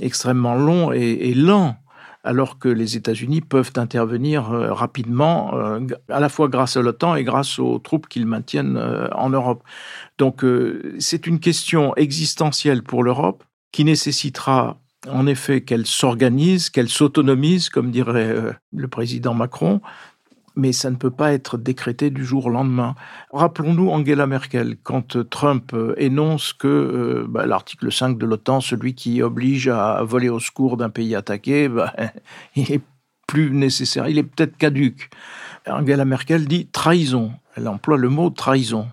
extrêmement 0.00 0.54
long 0.54 0.92
et 0.92 1.34
lent 1.34 1.76
alors 2.24 2.58
que 2.58 2.68
les 2.68 2.96
États-Unis 2.96 3.42
peuvent 3.42 3.72
intervenir 3.76 4.50
euh, 4.50 4.72
rapidement, 4.72 5.54
euh, 5.54 5.80
à 6.08 6.20
la 6.20 6.30
fois 6.30 6.48
grâce 6.48 6.76
à 6.76 6.82
l'OTAN 6.82 7.14
et 7.14 7.22
grâce 7.22 7.58
aux 7.58 7.78
troupes 7.78 8.08
qu'ils 8.08 8.26
maintiennent 8.26 8.78
euh, 8.78 9.08
en 9.12 9.28
Europe. 9.28 9.62
Donc 10.18 10.44
c'est 10.98 11.26
une 11.26 11.38
question 11.38 11.94
existentielle 11.96 12.82
pour 12.82 13.02
l'Europe 13.02 13.44
qui 13.72 13.84
nécessitera 13.84 14.78
en 15.10 15.26
effet 15.26 15.62
qu'elle 15.62 15.86
s'organise, 15.86 16.70
qu'elle 16.70 16.88
s'autonomise, 16.88 17.68
comme 17.68 17.90
dirait 17.90 18.34
le 18.72 18.88
président 18.88 19.34
Macron, 19.34 19.80
mais 20.56 20.72
ça 20.72 20.90
ne 20.90 20.96
peut 20.96 21.10
pas 21.10 21.32
être 21.32 21.58
décrété 21.58 22.10
du 22.10 22.24
jour 22.24 22.46
au 22.46 22.50
lendemain. 22.50 22.94
Rappelons-nous 23.32 23.90
Angela 23.90 24.26
Merkel, 24.26 24.76
quand 24.82 25.28
Trump 25.28 25.72
euh, 25.74 25.94
énonce 25.96 26.52
que 26.52 26.68
euh, 26.68 27.26
bah, 27.28 27.46
l'article 27.46 27.90
5 27.90 28.18
de 28.18 28.26
l'OTAN, 28.26 28.60
celui 28.60 28.94
qui 28.94 29.22
oblige 29.22 29.68
à 29.68 30.02
voler 30.04 30.28
au 30.28 30.40
secours 30.40 30.76
d'un 30.76 30.90
pays 30.90 31.14
attaqué, 31.14 31.68
bah, 31.68 31.92
il 32.54 32.70
est 32.72 32.82
plus 33.26 33.50
nécessaire, 33.50 34.08
il 34.08 34.18
est 34.18 34.22
peut-être 34.22 34.56
caduque. 34.56 35.10
Angela 35.66 36.04
Merkel 36.04 36.46
dit 36.46 36.66
trahison, 36.66 37.32
elle 37.56 37.66
emploie 37.68 37.96
le 37.96 38.08
mot 38.08 38.30
trahison. 38.30 38.88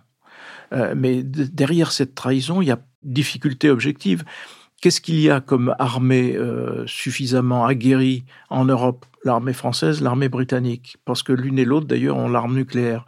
Euh, 0.73 0.93
mais 0.95 1.21
derrière 1.21 1.91
cette 1.91 2.15
trahison, 2.15 2.61
il 2.61 2.69
y 2.69 2.71
a 2.71 2.79
difficulté 3.03 3.69
objective. 3.69 4.23
Qu'est-ce 4.81 4.99
qu'il 4.99 5.19
y 5.19 5.29
a 5.29 5.41
comme 5.41 5.75
armée 5.77 6.35
euh, 6.35 6.87
suffisamment 6.87 7.67
aguerrie 7.67 8.25
en 8.49 8.65
Europe? 8.65 9.05
L'armée 9.23 9.53
française, 9.53 10.01
l'armée 10.01 10.27
britannique, 10.27 10.97
parce 11.05 11.21
que 11.21 11.33
l'une 11.33 11.59
et 11.59 11.65
l'autre 11.65 11.85
d'ailleurs 11.85 12.17
ont 12.17 12.27
l'arme 12.27 12.55
nucléaire. 12.55 13.05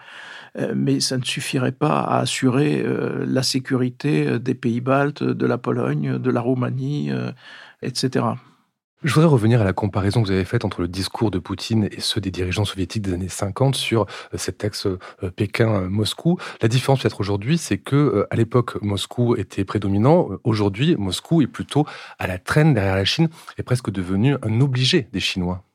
Euh, 0.59 0.73
mais 0.75 0.99
ça 0.99 1.17
ne 1.17 1.23
suffirait 1.23 1.71
pas 1.71 1.99
à 1.99 2.19
assurer 2.19 2.83
euh, 2.85 3.25
la 3.27 3.41
sécurité 3.41 4.37
des 4.37 4.53
pays 4.53 4.81
baltes, 4.81 5.23
de 5.23 5.45
la 5.47 5.57
Pologne, 5.57 6.19
de 6.19 6.29
la 6.29 6.41
Roumanie, 6.41 7.09
etc. 7.81 8.25
Je 9.03 9.13
voudrais 9.13 9.29
revenir 9.29 9.59
à 9.59 9.65
la 9.65 9.73
comparaison 9.73 10.21
que 10.21 10.27
vous 10.27 10.33
avez 10.33 10.45
faite 10.45 10.63
entre 10.63 10.79
le 10.79 10.87
discours 10.87 11.29
de 11.29 11.37
Poutine 11.37 11.89
et 11.91 11.99
ceux 11.99 12.21
des 12.21 12.31
dirigeants 12.31 12.63
soviétiques 12.63 13.01
des 13.01 13.11
années 13.11 13.27
50 13.27 13.75
sur 13.75 14.03
euh, 14.03 14.37
cet 14.37 14.63
ex 14.63 14.87
euh, 14.87 14.97
Pékin-Moscou. 15.35 16.37
La 16.61 16.69
différence 16.69 17.01
peut-être 17.01 17.19
aujourd'hui, 17.19 17.57
c'est 17.57 17.77
que 17.77 17.97
euh, 17.97 18.27
à 18.31 18.37
l'époque, 18.37 18.81
Moscou 18.81 19.35
était 19.35 19.65
prédominant. 19.65 20.29
Aujourd'hui, 20.45 20.95
Moscou 20.95 21.41
est 21.41 21.47
plutôt 21.47 21.85
à 22.17 22.27
la 22.27 22.39
traîne 22.39 22.73
derrière 22.73 22.95
la 22.95 23.03
Chine 23.03 23.27
et 23.57 23.63
presque 23.63 23.91
devenu 23.91 24.37
un 24.41 24.61
obligé 24.61 25.09
des 25.11 25.19
Chinois. 25.19 25.65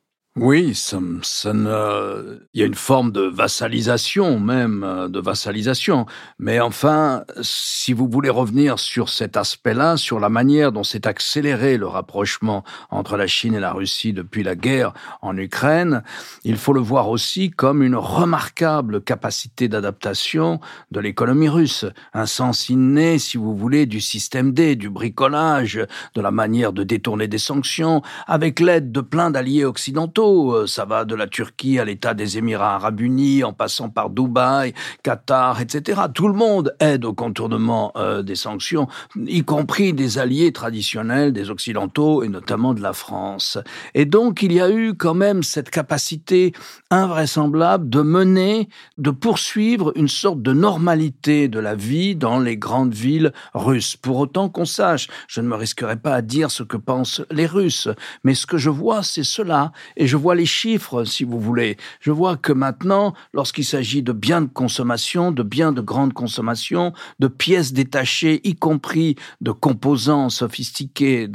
Oui, 0.40 0.72
ça, 0.72 1.00
ça 1.22 1.52
ne... 1.52 2.38
il 2.54 2.60
y 2.60 2.62
a 2.62 2.66
une 2.66 2.74
forme 2.74 3.10
de 3.10 3.22
vassalisation 3.22 4.38
même, 4.38 4.84
euh, 4.84 5.08
de 5.08 5.18
vassalisation. 5.18 6.06
Mais 6.38 6.60
enfin, 6.60 7.24
si 7.40 7.92
vous 7.92 8.08
voulez 8.08 8.28
revenir 8.30 8.78
sur 8.78 9.08
cet 9.08 9.36
aspect-là, 9.36 9.96
sur 9.96 10.20
la 10.20 10.28
manière 10.28 10.70
dont 10.70 10.84
s'est 10.84 11.08
accéléré 11.08 11.76
le 11.76 11.88
rapprochement 11.88 12.62
entre 12.90 13.16
la 13.16 13.26
Chine 13.26 13.54
et 13.54 13.58
la 13.58 13.72
Russie 13.72 14.12
depuis 14.12 14.44
la 14.44 14.54
guerre 14.54 14.92
en 15.22 15.36
Ukraine, 15.36 16.04
il 16.44 16.56
faut 16.56 16.72
le 16.72 16.80
voir 16.80 17.08
aussi 17.08 17.50
comme 17.50 17.82
une 17.82 17.96
remarquable 17.96 19.00
capacité 19.02 19.66
d'adaptation 19.66 20.60
de 20.92 21.00
l'économie 21.00 21.48
russe, 21.48 21.84
un 22.14 22.26
sens 22.26 22.68
inné, 22.68 23.18
si 23.18 23.38
vous 23.38 23.56
voulez, 23.56 23.86
du 23.86 24.00
système 24.00 24.52
D, 24.52 24.76
du 24.76 24.88
bricolage, 24.88 25.84
de 26.14 26.20
la 26.20 26.30
manière 26.30 26.72
de 26.72 26.84
détourner 26.84 27.26
des 27.26 27.38
sanctions, 27.38 28.02
avec 28.28 28.60
l'aide 28.60 28.92
de 28.92 29.00
plein 29.00 29.32
d'alliés 29.32 29.64
occidentaux 29.64 30.27
euh, 30.28 30.66
ça 30.66 30.84
va 30.84 31.04
de 31.04 31.14
la 31.14 31.26
Turquie 31.26 31.78
à 31.78 31.84
l'État 31.84 32.14
des 32.14 32.38
Émirats 32.38 32.76
arabes 32.76 33.00
unis, 33.00 33.44
en 33.44 33.52
passant 33.52 33.88
par 33.88 34.10
Dubaï, 34.10 34.74
Qatar, 35.02 35.60
etc. 35.60 36.02
Tout 36.12 36.28
le 36.28 36.34
monde 36.34 36.74
aide 36.80 37.04
au 37.04 37.12
contournement 37.12 37.92
euh, 37.96 38.22
des 38.22 38.36
sanctions, 38.36 38.88
y 39.16 39.42
compris 39.44 39.92
des 39.92 40.18
alliés 40.18 40.52
traditionnels 40.52 41.32
des 41.32 41.50
Occidentaux 41.50 42.22
et 42.22 42.28
notamment 42.28 42.74
de 42.74 42.82
la 42.82 42.92
France. 42.92 43.58
Et 43.94 44.04
donc 44.04 44.42
il 44.42 44.52
y 44.52 44.60
a 44.60 44.70
eu 44.70 44.94
quand 44.94 45.14
même 45.14 45.42
cette 45.42 45.70
capacité 45.70 46.52
invraisemblable 46.90 47.88
de 47.88 48.02
mener, 48.02 48.68
de 48.96 49.10
poursuivre 49.10 49.92
une 49.96 50.08
sorte 50.08 50.42
de 50.42 50.52
normalité 50.52 51.48
de 51.48 51.58
la 51.58 51.74
vie 51.74 52.16
dans 52.16 52.40
les 52.40 52.56
grandes 52.56 52.94
villes 52.94 53.32
russes. 53.54 53.96
Pour 53.96 54.18
autant 54.18 54.48
qu'on 54.48 54.64
sache, 54.64 55.08
je 55.28 55.40
ne 55.40 55.48
me 55.48 55.56
risquerai 55.56 55.96
pas 55.96 56.14
à 56.14 56.22
dire 56.22 56.50
ce 56.50 56.62
que 56.62 56.76
pensent 56.76 57.22
les 57.30 57.46
Russes, 57.46 57.88
mais 58.24 58.34
ce 58.34 58.46
que 58.46 58.58
je 58.58 58.70
vois, 58.70 59.02
c'est 59.02 59.24
cela, 59.24 59.72
je 60.08 60.16
vois 60.16 60.34
les 60.34 60.46
chiffres, 60.46 61.04
si 61.04 61.22
vous 61.22 61.40
voulez. 61.40 61.76
Je 62.00 62.10
vois 62.10 62.36
que 62.36 62.52
maintenant, 62.52 63.14
lorsqu'il 63.32 63.64
s'agit 63.64 64.02
de 64.02 64.12
biens 64.12 64.42
de 64.42 64.48
consommation, 64.48 65.30
de 65.30 65.42
biens 65.44 65.70
de 65.70 65.80
grande 65.80 66.12
consommation, 66.12 66.92
de 67.20 67.28
pièces 67.28 67.72
détachées, 67.72 68.40
y 68.42 68.56
compris 68.56 69.14
de 69.40 69.52
composants 69.52 70.30
sophistiqués 70.30 71.28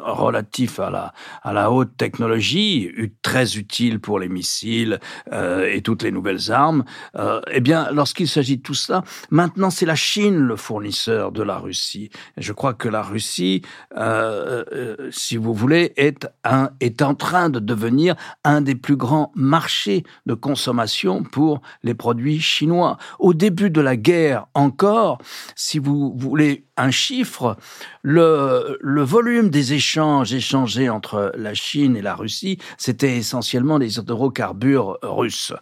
relatifs 0.00 0.78
à 0.78 1.12
la, 1.44 1.72
haute 1.72 1.96
technologie, 1.96 2.90
très 3.22 3.56
utiles 3.56 4.00
pour 4.00 4.18
les 4.18 4.28
missiles 4.28 5.00
euh, 5.32 5.68
et 5.72 5.82
toutes 5.82 6.02
les 6.02 6.12
nouvelles 6.12 6.52
armes, 6.52 6.84
euh, 7.16 7.40
eh 7.50 7.60
bien, 7.60 7.88
lorsqu'il 7.92 8.28
s'agit 8.28 8.58
de 8.58 8.62
tout 8.62 8.74
cela, 8.74 9.02
maintenant 9.30 9.70
c'est 9.70 9.86
la 9.86 9.94
Chine 9.94 10.36
le 10.36 10.56
fournisseur 10.56 11.32
de 11.32 11.42
la 11.42 11.58
Russie. 11.58 12.10
je 12.36 12.52
crois 12.52 12.74
que 12.74 12.88
la 12.88 13.02
Russie, 13.02 13.62
euh, 13.96 15.10
si 15.10 15.36
vous 15.36 15.54
voulez, 15.54 15.92
est 15.96 17.02
en 17.02 17.14
train 17.14 17.48
de 17.48 17.58
devenir 17.58 18.09
un 18.44 18.60
des 18.60 18.74
plus 18.74 18.96
grands 18.96 19.32
marchés 19.34 20.04
de 20.26 20.34
consommation 20.34 21.22
pour 21.22 21.60
les 21.82 21.94
produits 21.94 22.40
chinois. 22.40 22.98
Au 23.18 23.34
début 23.34 23.70
de 23.70 23.80
la 23.80 23.96
guerre 23.96 24.46
encore, 24.54 25.18
si 25.54 25.78
vous 25.78 26.14
voulez 26.16 26.66
un 26.80 26.90
chiffre, 26.90 27.56
le, 28.02 28.78
volume 29.02 29.50
des 29.50 29.74
échanges 29.74 30.32
échangés 30.32 30.88
entre 30.88 31.32
la 31.36 31.54
Chine 31.54 31.96
et 31.96 32.02
la 32.02 32.14
Russie, 32.14 32.58
c'était 32.78 33.16
essentiellement 33.16 33.78
des 33.78 33.98
hydrocarbures 33.98 34.98
russes. 35.02 35.52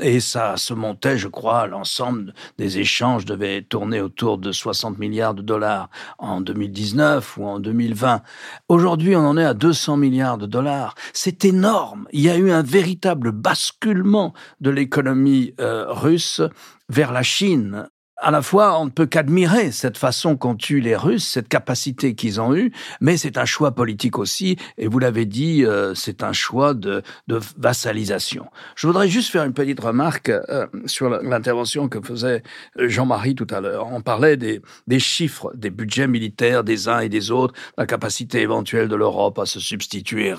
Et 0.00 0.20
ça 0.20 0.56
se 0.56 0.74
montait, 0.74 1.18
je 1.18 1.28
crois, 1.28 1.66
l'ensemble 1.66 2.34
des 2.58 2.78
échanges 2.78 3.24
devait 3.24 3.62
tourner 3.62 4.00
autour 4.00 4.38
de 4.38 4.52
60 4.52 4.98
milliards 4.98 5.34
de 5.34 5.42
dollars 5.42 5.90
en 6.18 6.40
2019 6.40 7.38
ou 7.38 7.46
en 7.46 7.60
2020. 7.60 8.22
Aujourd'hui, 8.68 9.16
on 9.16 9.26
en 9.26 9.36
est 9.36 9.44
à 9.44 9.54
200 9.54 9.96
milliards 9.96 10.38
de 10.38 10.46
dollars. 10.46 10.94
C'est 11.12 11.44
énorme. 11.44 12.08
Il 12.12 12.20
y 12.20 12.30
a 12.30 12.36
eu 12.36 12.50
un 12.50 12.62
véritable 12.62 13.32
basculement 13.32 14.34
de 14.60 14.70
l'économie 14.70 15.54
euh, 15.60 15.86
russe 15.88 16.40
vers 16.88 17.12
la 17.12 17.22
Chine 17.22 17.88
à 18.24 18.30
la 18.30 18.40
fois, 18.40 18.80
on 18.80 18.86
ne 18.86 18.90
peut 18.90 19.04
qu'admirer 19.04 19.70
cette 19.70 19.98
façon 19.98 20.36
qu'ont 20.36 20.56
eu 20.70 20.80
les 20.80 20.96
Russes, 20.96 21.26
cette 21.26 21.48
capacité 21.48 22.14
qu'ils 22.14 22.40
ont 22.40 22.54
eue, 22.54 22.72
mais 23.02 23.18
c'est 23.18 23.36
un 23.36 23.44
choix 23.44 23.72
politique 23.72 24.18
aussi, 24.18 24.56
et 24.78 24.88
vous 24.88 24.98
l'avez 24.98 25.26
dit, 25.26 25.64
euh, 25.64 25.94
c'est 25.94 26.22
un 26.22 26.32
choix 26.32 26.72
de, 26.72 27.02
de, 27.28 27.38
vassalisation. 27.58 28.46
Je 28.76 28.86
voudrais 28.86 29.08
juste 29.08 29.30
faire 29.30 29.44
une 29.44 29.52
petite 29.52 29.78
remarque 29.78 30.30
euh, 30.30 30.66
sur 30.86 31.10
l'intervention 31.10 31.88
que 31.88 32.00
faisait 32.00 32.42
Jean-Marie 32.78 33.34
tout 33.34 33.46
à 33.50 33.60
l'heure. 33.60 33.88
On 33.92 34.00
parlait 34.00 34.38
des, 34.38 34.62
des, 34.86 35.00
chiffres, 35.00 35.52
des 35.54 35.70
budgets 35.70 36.08
militaires 36.08 36.64
des 36.64 36.88
uns 36.88 37.00
et 37.00 37.10
des 37.10 37.30
autres, 37.30 37.52
la 37.76 37.84
capacité 37.84 38.40
éventuelle 38.40 38.88
de 38.88 38.96
l'Europe 38.96 39.38
à 39.38 39.44
se 39.44 39.60
substituer 39.60 40.34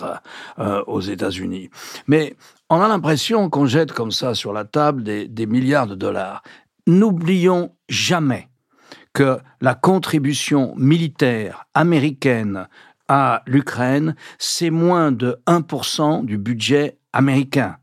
euh, 0.58 0.84
aux 0.88 1.02
États-Unis. 1.02 1.70
Mais 2.08 2.36
on 2.72 2.82
a 2.82 2.88
l'impression 2.88 3.48
qu'on 3.52 3.68
jette 3.68 3.92
comme 3.92 4.12
ça 4.12 4.34
sur 4.34 4.52
la 4.52 4.66
table 4.66 5.04
des, 5.04 5.28
des 5.28 5.46
milliards 5.46 5.86
de 5.86 5.94
dollars. 5.94 6.42
N'oublions 6.88 7.76
jamais 7.90 8.50
que 9.14 9.40
la 9.62 9.74
contribution 9.74 10.76
militaire 10.78 11.66
américaine 11.74 12.68
à 13.08 13.44
l'Ukraine, 13.48 14.16
c'est 14.38 14.70
moins 14.70 15.12
de 15.12 15.38
1% 15.48 16.26
du 16.26 16.38
budget 16.38 17.00
américain. 17.14 17.78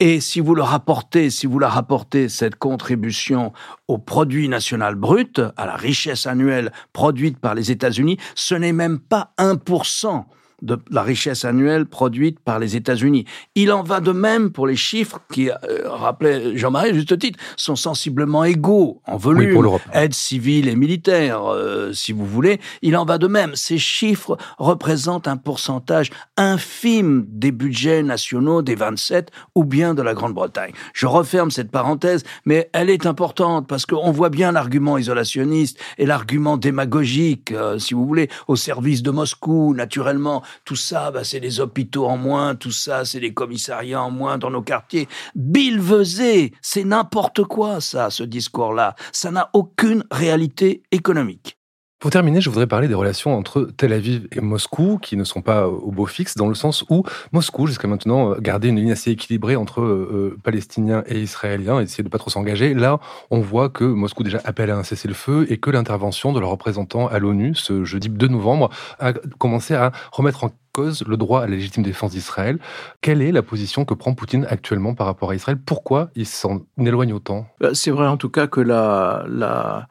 Et 0.00 0.20
si 0.20 0.40
vous 0.40 0.54
le 0.54 0.62
rapportez, 0.62 1.30
si 1.30 1.46
vous 1.46 1.58
la 1.58 1.68
rapportez 1.68 2.28
cette 2.28 2.56
contribution 2.56 3.52
au 3.88 3.96
produit 3.96 4.48
national 4.48 4.96
brut, 4.96 5.40
à 5.56 5.66
la 5.66 5.76
richesse 5.76 6.26
annuelle 6.26 6.72
produite 6.92 7.38
par 7.38 7.54
les 7.54 7.70
États-Unis, 7.70 8.18
ce 8.34 8.54
n'est 8.54 8.72
même 8.72 8.98
pas 8.98 9.32
1% 9.38 10.24
de 10.62 10.78
la 10.90 11.02
richesse 11.02 11.44
annuelle 11.44 11.86
produite 11.86 12.40
par 12.40 12.58
les 12.58 12.76
États-Unis. 12.76 13.26
Il 13.54 13.72
en 13.72 13.82
va 13.82 14.00
de 14.00 14.12
même 14.12 14.50
pour 14.50 14.66
les 14.66 14.76
chiffres 14.76 15.20
qui, 15.30 15.50
euh, 15.50 15.54
rappelait 15.84 16.56
Jean-Marie 16.56 16.90
à 16.90 16.94
juste 16.94 17.18
titre, 17.18 17.38
sont 17.56 17.76
sensiblement 17.76 18.44
égaux 18.44 19.02
en 19.06 19.16
volume, 19.16 19.54
pour 19.54 19.80
aide 19.92 20.14
civile 20.14 20.68
et 20.68 20.76
militaire, 20.76 21.44
euh, 21.44 21.92
si 21.92 22.12
vous 22.12 22.26
voulez. 22.26 22.60
Il 22.82 22.96
en 22.96 23.04
va 23.04 23.18
de 23.18 23.26
même. 23.26 23.54
Ces 23.54 23.78
chiffres 23.78 24.36
représentent 24.58 25.28
un 25.28 25.36
pourcentage 25.36 26.10
infime 26.36 27.26
des 27.28 27.52
budgets 27.52 28.02
nationaux 28.02 28.62
des 28.62 28.74
27 28.74 29.30
ou 29.54 29.64
bien 29.64 29.94
de 29.94 30.02
la 30.02 30.14
Grande-Bretagne. 30.14 30.72
Je 30.94 31.06
referme 31.06 31.50
cette 31.50 31.70
parenthèse, 31.70 32.22
mais 32.44 32.70
elle 32.72 32.90
est 32.90 33.06
importante 33.06 33.66
parce 33.66 33.86
qu'on 33.86 34.10
voit 34.12 34.30
bien 34.30 34.52
l'argument 34.52 34.98
isolationniste 34.98 35.78
et 35.98 36.06
l'argument 36.06 36.56
démagogique, 36.56 37.52
euh, 37.52 37.78
si 37.78 37.94
vous 37.94 38.06
voulez, 38.06 38.28
au 38.48 38.56
service 38.56 39.02
de 39.02 39.10
Moscou, 39.10 39.74
naturellement. 39.74 40.42
Tout 40.64 40.76
ça, 40.76 41.10
bah, 41.10 41.24
c'est 41.24 41.40
des 41.40 41.60
hôpitaux 41.60 42.06
en 42.06 42.16
moins, 42.16 42.54
tout 42.54 42.70
ça, 42.70 43.04
c'est 43.04 43.20
des 43.20 43.34
commissariats 43.34 44.02
en 44.02 44.10
moins 44.10 44.38
dans 44.38 44.50
nos 44.50 44.62
quartiers. 44.62 45.08
Bilvesé, 45.34 46.52
c'est 46.60 46.84
n'importe 46.84 47.44
quoi, 47.44 47.80
ça, 47.80 48.10
ce 48.10 48.22
discours-là. 48.22 48.94
Ça 49.12 49.30
n'a 49.30 49.50
aucune 49.52 50.04
réalité 50.10 50.82
économique. 50.90 51.58
Pour 52.02 52.10
terminer, 52.10 52.40
je 52.40 52.50
voudrais 52.50 52.66
parler 52.66 52.88
des 52.88 52.94
relations 52.94 53.32
entre 53.38 53.68
Tel 53.76 53.92
Aviv 53.92 54.26
et 54.32 54.40
Moscou, 54.40 54.98
qui 55.00 55.16
ne 55.16 55.22
sont 55.22 55.40
pas 55.40 55.68
au 55.68 55.92
beau 55.92 56.04
fixe, 56.04 56.34
dans 56.34 56.48
le 56.48 56.56
sens 56.56 56.84
où 56.90 57.04
Moscou, 57.30 57.68
jusqu'à 57.68 57.86
maintenant, 57.86 58.34
gardait 58.40 58.70
une 58.70 58.76
ligne 58.78 58.90
assez 58.90 59.12
équilibrée 59.12 59.54
entre 59.54 59.80
euh, 59.82 60.36
Palestiniens 60.42 61.04
et 61.06 61.20
Israéliens, 61.20 61.78
essayait 61.78 62.02
de 62.02 62.08
pas 62.08 62.18
trop 62.18 62.28
s'engager. 62.28 62.74
Là, 62.74 62.98
on 63.30 63.38
voit 63.38 63.68
que 63.68 63.84
Moscou 63.84 64.24
déjà 64.24 64.40
appelle 64.44 64.72
à 64.72 64.76
un 64.78 64.82
cessez-le-feu 64.82 65.46
et 65.48 65.58
que 65.58 65.70
l'intervention 65.70 66.32
de 66.32 66.40
leur 66.40 66.50
représentant 66.50 67.06
à 67.06 67.20
l'ONU, 67.20 67.54
ce 67.54 67.84
jeudi 67.84 68.08
2 68.08 68.26
novembre, 68.26 68.70
a 68.98 69.12
commencé 69.38 69.74
à 69.74 69.92
remettre 70.10 70.42
en 70.42 70.50
cause 70.72 71.04
le 71.06 71.16
droit 71.16 71.42
à 71.42 71.46
la 71.46 71.54
légitime 71.54 71.84
défense 71.84 72.10
d'Israël. 72.10 72.58
Quelle 73.00 73.22
est 73.22 73.30
la 73.30 73.42
position 73.42 73.84
que 73.84 73.94
prend 73.94 74.12
Poutine 74.12 74.44
actuellement 74.50 74.94
par 74.94 75.06
rapport 75.06 75.30
à 75.30 75.36
Israël? 75.36 75.58
Pourquoi 75.64 76.10
il 76.16 76.26
s'en 76.26 76.62
éloigne 76.78 77.12
autant? 77.12 77.46
Bah, 77.60 77.70
C'est 77.74 77.92
vrai 77.92 78.08
en 78.08 78.16
tout 78.16 78.28
cas 78.28 78.48
que 78.48 78.60
la, 78.60 79.24
la 79.28 79.86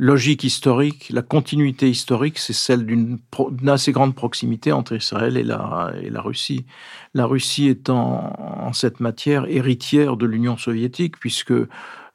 logique 0.00 0.44
historique, 0.44 1.10
la 1.10 1.20
continuité 1.20 1.90
historique, 1.90 2.38
c'est 2.38 2.54
celle 2.54 2.86
d'une 2.86 3.18
assez 3.66 3.92
grande 3.92 4.14
proximité 4.14 4.72
entre 4.72 4.96
Israël 4.96 5.36
et 5.36 5.42
la, 5.42 5.92
et 6.02 6.08
la 6.08 6.22
Russie. 6.22 6.64
La 7.12 7.26
Russie 7.26 7.68
étant 7.68 8.32
en 8.38 8.72
cette 8.72 9.00
matière 9.00 9.44
héritière 9.46 10.16
de 10.16 10.24
l'Union 10.24 10.56
soviétique, 10.56 11.18
puisque 11.20 11.52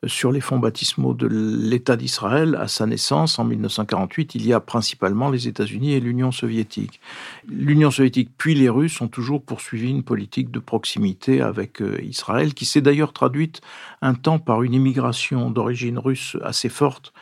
sur 0.07 0.31
les 0.31 0.41
fonds 0.41 0.57
baptismaux 0.57 1.13
de 1.13 1.27
l'État 1.27 1.95
d'Israël, 1.95 2.57
à 2.59 2.67
sa 2.67 2.87
naissance 2.87 3.37
en 3.37 3.43
1948, 3.43 4.33
il 4.33 4.47
y 4.47 4.53
a 4.53 4.59
principalement 4.59 5.29
les 5.29 5.47
États-Unis 5.47 5.93
et 5.93 5.99
l'Union 5.99 6.31
soviétique. 6.31 6.99
L'Union 7.47 7.91
soviétique 7.91 8.31
puis 8.35 8.55
les 8.55 8.69
Russes 8.69 8.99
ont 8.99 9.07
toujours 9.07 9.43
poursuivi 9.43 9.91
une 9.91 10.03
politique 10.03 10.49
de 10.49 10.59
proximité 10.59 11.39
avec 11.39 11.83
euh, 11.83 11.99
Israël, 12.01 12.55
qui 12.55 12.65
s'est 12.65 12.81
d'ailleurs 12.81 13.13
traduite 13.13 13.61
un 14.01 14.15
temps 14.15 14.39
par 14.39 14.63
une 14.63 14.73
immigration 14.73 15.51
d'origine 15.51 15.99
russe 15.99 16.35
assez 16.41 16.69
forte 16.69 17.13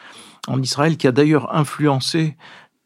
en 0.48 0.62
Israël, 0.62 0.98
qui 0.98 1.08
a 1.08 1.12
d'ailleurs 1.12 1.56
influencé 1.56 2.36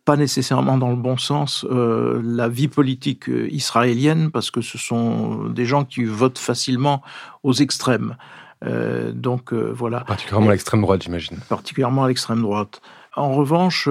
pas 0.07 0.15
nécessairement 0.15 0.77
dans 0.77 0.89
le 0.89 0.95
bon 0.95 1.17
sens 1.17 1.65
euh, 1.69 2.21
la 2.23 2.47
vie 2.47 2.69
politique 2.69 3.27
euh, 3.27 3.51
israélienne 3.51 4.31
parce 4.31 4.51
que 4.51 4.61
ce 4.61 4.77
sont 4.77 5.49
des 5.49 5.65
gens 5.65 5.83
qui 5.83 6.05
votent 6.05 6.37
facilement 6.37 7.01
aux 7.43 7.51
extrêmes. 7.51 8.15
Euh, 8.63 9.11
donc 9.11 9.53
voilà. 9.53 10.01
Particulièrement 10.01 10.47
à 10.47 10.51
l'extrême 10.51 10.79
droite, 10.79 11.03
j'imagine. 11.03 11.39
Particulièrement 11.49 12.05
à 12.05 12.07
l'extrême 12.07 12.41
droite. 12.41 12.81
En 13.17 13.33
revanche, 13.33 13.89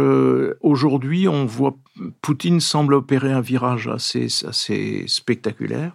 aujourd'hui, 0.63 1.29
on 1.29 1.45
voit 1.45 1.75
Poutine 2.23 2.61
semble 2.61 2.95
opérer 2.95 3.33
un 3.33 3.41
virage 3.43 3.87
assez, 3.89 4.29
assez 4.47 5.05
spectaculaire 5.09 5.93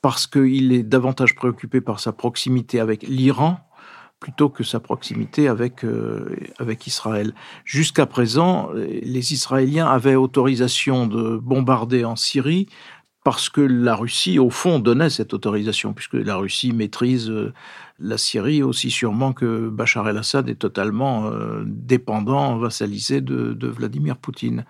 parce 0.00 0.26
qu'il 0.26 0.72
est 0.72 0.82
davantage 0.82 1.36
préoccupé 1.36 1.80
par 1.80 2.00
sa 2.00 2.10
proximité 2.12 2.80
avec 2.80 3.04
l'Iran 3.04 3.60
plutôt 4.22 4.48
que 4.48 4.62
sa 4.62 4.78
proximité 4.78 5.48
avec, 5.48 5.84
euh, 5.84 6.36
avec 6.60 6.86
Israël. 6.86 7.34
Jusqu'à 7.64 8.06
présent, 8.06 8.70
les 8.72 9.32
Israéliens 9.32 9.88
avaient 9.88 10.14
autorisation 10.14 11.08
de 11.08 11.36
bombarder 11.36 12.04
en 12.04 12.14
Syrie 12.14 12.68
parce 13.24 13.48
que 13.48 13.60
la 13.60 13.94
Russie, 13.94 14.38
au 14.38 14.50
fond, 14.50 14.78
donnait 14.78 15.10
cette 15.10 15.34
autorisation, 15.34 15.92
puisque 15.92 16.14
la 16.14 16.36
Russie 16.36 16.72
maîtrise 16.72 17.30
euh, 17.30 17.52
la 18.00 18.18
Syrie 18.18 18.62
aussi 18.62 18.90
sûrement 18.90 19.32
que 19.32 19.68
Bachar 19.68 20.08
el-Assad 20.08 20.48
est 20.48 20.56
totalement 20.56 21.26
euh, 21.26 21.62
dépendant, 21.66 22.58
vassalisé 22.58 23.20
de, 23.20 23.52
de 23.52 23.68
Vladimir 23.68 24.16
Poutine. 24.16 24.64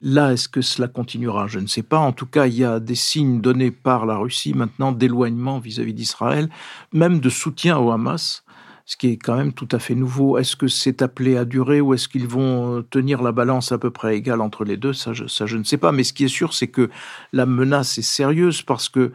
Là, 0.00 0.32
est-ce 0.32 0.48
que 0.48 0.62
cela 0.62 0.88
continuera? 0.88 1.46
Je 1.46 1.60
ne 1.60 1.68
sais 1.68 1.84
pas. 1.84 1.98
En 1.98 2.12
tout 2.12 2.26
cas, 2.26 2.46
il 2.46 2.54
y 2.54 2.64
a 2.64 2.80
des 2.80 2.96
signes 2.96 3.40
donnés 3.40 3.70
par 3.70 4.06
la 4.06 4.16
Russie 4.16 4.52
maintenant 4.52 4.90
d'éloignement 4.90 5.60
vis-à-vis 5.60 5.94
d'Israël, 5.94 6.48
même 6.92 7.20
de 7.20 7.30
soutien 7.30 7.78
au 7.78 7.92
Hamas 7.92 8.44
ce 8.86 8.96
qui 8.96 9.08
est 9.08 9.16
quand 9.16 9.36
même 9.36 9.52
tout 9.52 9.68
à 9.72 9.78
fait 9.78 9.94
nouveau. 9.94 10.38
Est-ce 10.38 10.56
que 10.56 10.68
c'est 10.68 11.02
appelé 11.02 11.36
à 11.36 11.44
durer 11.44 11.80
ou 11.80 11.94
est-ce 11.94 12.08
qu'ils 12.08 12.26
vont 12.26 12.78
euh, 12.78 12.82
tenir 12.82 13.22
la 13.22 13.32
balance 13.32 13.72
à 13.72 13.78
peu 13.78 13.90
près 13.90 14.16
égale 14.16 14.40
entre 14.40 14.64
les 14.64 14.76
deux 14.76 14.92
ça 14.92 15.12
je, 15.12 15.26
ça, 15.26 15.46
je 15.46 15.56
ne 15.56 15.64
sais 15.64 15.78
pas. 15.78 15.92
Mais 15.92 16.04
ce 16.04 16.12
qui 16.12 16.24
est 16.24 16.28
sûr, 16.28 16.54
c'est 16.54 16.68
que 16.68 16.90
la 17.32 17.46
menace 17.46 17.98
est 17.98 18.02
sérieuse 18.02 18.62
parce 18.62 18.88
que 18.88 19.12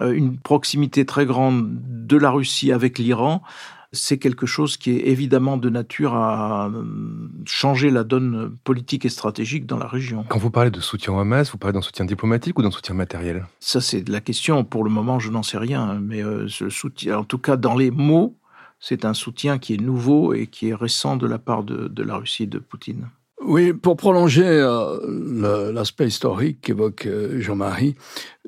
euh, 0.00 0.12
une 0.12 0.38
proximité 0.38 1.04
très 1.04 1.26
grande 1.26 1.68
de 1.72 2.16
la 2.16 2.30
Russie 2.30 2.72
avec 2.72 2.98
l'Iran, 2.98 3.42
c'est 3.94 4.16
quelque 4.16 4.46
chose 4.46 4.78
qui 4.78 4.92
est 4.92 5.08
évidemment 5.08 5.58
de 5.58 5.68
nature 5.68 6.14
à 6.14 6.68
euh, 6.68 6.82
changer 7.44 7.90
la 7.90 8.04
donne 8.04 8.56
politique 8.64 9.04
et 9.04 9.10
stratégique 9.10 9.66
dans 9.66 9.76
la 9.76 9.86
région. 9.86 10.24
Quand 10.28 10.38
vous 10.38 10.50
parlez 10.50 10.70
de 10.70 10.80
soutien 10.80 11.12
au 11.12 11.18
Hamas, 11.18 11.50
vous 11.52 11.58
parlez 11.58 11.74
d'un 11.74 11.82
soutien 11.82 12.06
diplomatique 12.06 12.58
ou 12.58 12.62
d'un 12.62 12.70
soutien 12.70 12.94
matériel? 12.94 13.44
Ça, 13.60 13.82
c'est 13.82 14.08
la 14.08 14.22
question. 14.22 14.64
Pour 14.64 14.84
le 14.84 14.90
moment, 14.90 15.18
je 15.18 15.30
n'en 15.30 15.42
sais 15.42 15.58
rien. 15.58 16.00
Mais 16.00 16.22
ce 16.48 16.70
soutien, 16.70 17.18
en 17.18 17.24
tout 17.24 17.36
cas, 17.36 17.58
dans 17.58 17.74
les 17.74 17.90
mots, 17.90 18.34
c'est 18.82 19.04
un 19.04 19.14
soutien 19.14 19.58
qui 19.58 19.74
est 19.74 19.80
nouveau 19.80 20.34
et 20.34 20.48
qui 20.48 20.70
est 20.70 20.74
récent 20.74 21.16
de 21.16 21.26
la 21.26 21.38
part 21.38 21.62
de, 21.62 22.02
la 22.02 22.16
Russie 22.16 22.48
de 22.48 22.58
Poutine. 22.58 23.08
Oui, 23.40 23.72
pour 23.72 23.96
prolonger 23.96 24.44
euh, 24.44 25.72
l'aspect 25.72 26.08
historique 26.08 26.60
qu'évoque 26.62 27.06
euh, 27.06 27.40
Jean-Marie, 27.40 27.94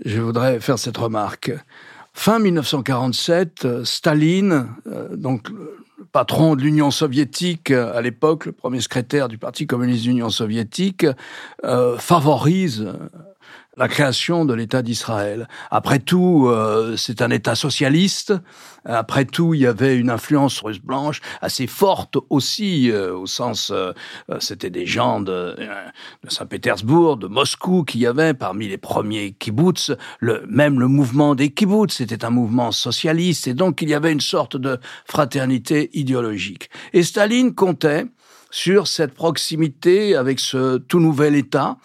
je 0.05 0.20
voudrais 0.20 0.61
faire 0.61 0.79
cette 0.79 0.97
remarque. 0.97 1.53
Fin 2.12 2.40
1947, 2.40 3.64
euh, 3.64 3.85
Staline, 3.85 4.68
donc 5.12 5.49
le 5.51 6.05
patron 6.12 6.57
de 6.57 6.62
l'Union 6.62 6.90
soviétique 6.90 7.70
à 7.70 8.01
l'époque, 8.03 8.47
le 8.47 8.53
premier 8.53 8.81
secrétaire 8.81 9.29
du 9.29 9.38
Parti 9.38 9.66
communiste 9.66 10.05
de 10.05 10.11
l'Union 10.11 10.31
soviétique, 10.31 11.07
favorise 11.99 12.92
la 13.76 13.88
création 13.88 14.44
de 14.44 14.54
l'État 14.54 14.82
d'Israël. 14.82 15.48
Après 15.70 15.98
tout, 15.98 16.46
euh, 16.48 16.96
c'est 16.96 17.22
un 17.22 17.30
État 17.30 17.54
socialiste. 17.54 18.34
Après 18.84 19.24
tout, 19.24 19.54
il 19.54 19.60
y 19.60 19.66
avait 19.66 19.96
une 19.96 20.10
influence 20.10 20.60
russe 20.60 20.80
blanche 20.80 21.20
assez 21.40 21.66
forte 21.66 22.16
aussi, 22.30 22.90
euh, 22.90 23.16
au 23.16 23.26
sens, 23.26 23.72
euh, 23.74 23.92
c'était 24.40 24.70
des 24.70 24.87
gens 24.87 25.20
de, 25.20 25.56
de 26.22 26.30
Saint-Pétersbourg, 26.30 27.16
de 27.16 27.26
Moscou 27.26 27.84
qui 27.84 27.98
y 28.00 28.06
avait 28.06 28.34
parmi 28.34 28.68
les 28.68 28.78
premiers 28.78 29.32
kibbutz. 29.32 29.92
Le, 30.20 30.44
même 30.48 30.78
le 30.78 30.87
mouvement 30.87 31.34
des 31.34 31.50
kibbutz, 31.50 31.94
c'était 31.94 32.24
un 32.24 32.30
mouvement 32.30 32.72
socialiste, 32.72 33.48
et 33.48 33.54
donc 33.54 33.82
il 33.82 33.88
y 33.88 33.94
avait 33.94 34.12
une 34.12 34.20
sorte 34.20 34.56
de 34.56 34.78
fraternité 35.06 35.90
idéologique. 35.94 36.70
Et 36.92 37.02
Staline 37.02 37.54
comptait 37.54 38.06
sur 38.50 38.87
cette 38.87 39.14
proximité 39.14 40.14
avec 40.14 40.38
ce 40.38 40.76
tout 40.78 41.00
nouvel 41.00 41.34
État 41.34 41.76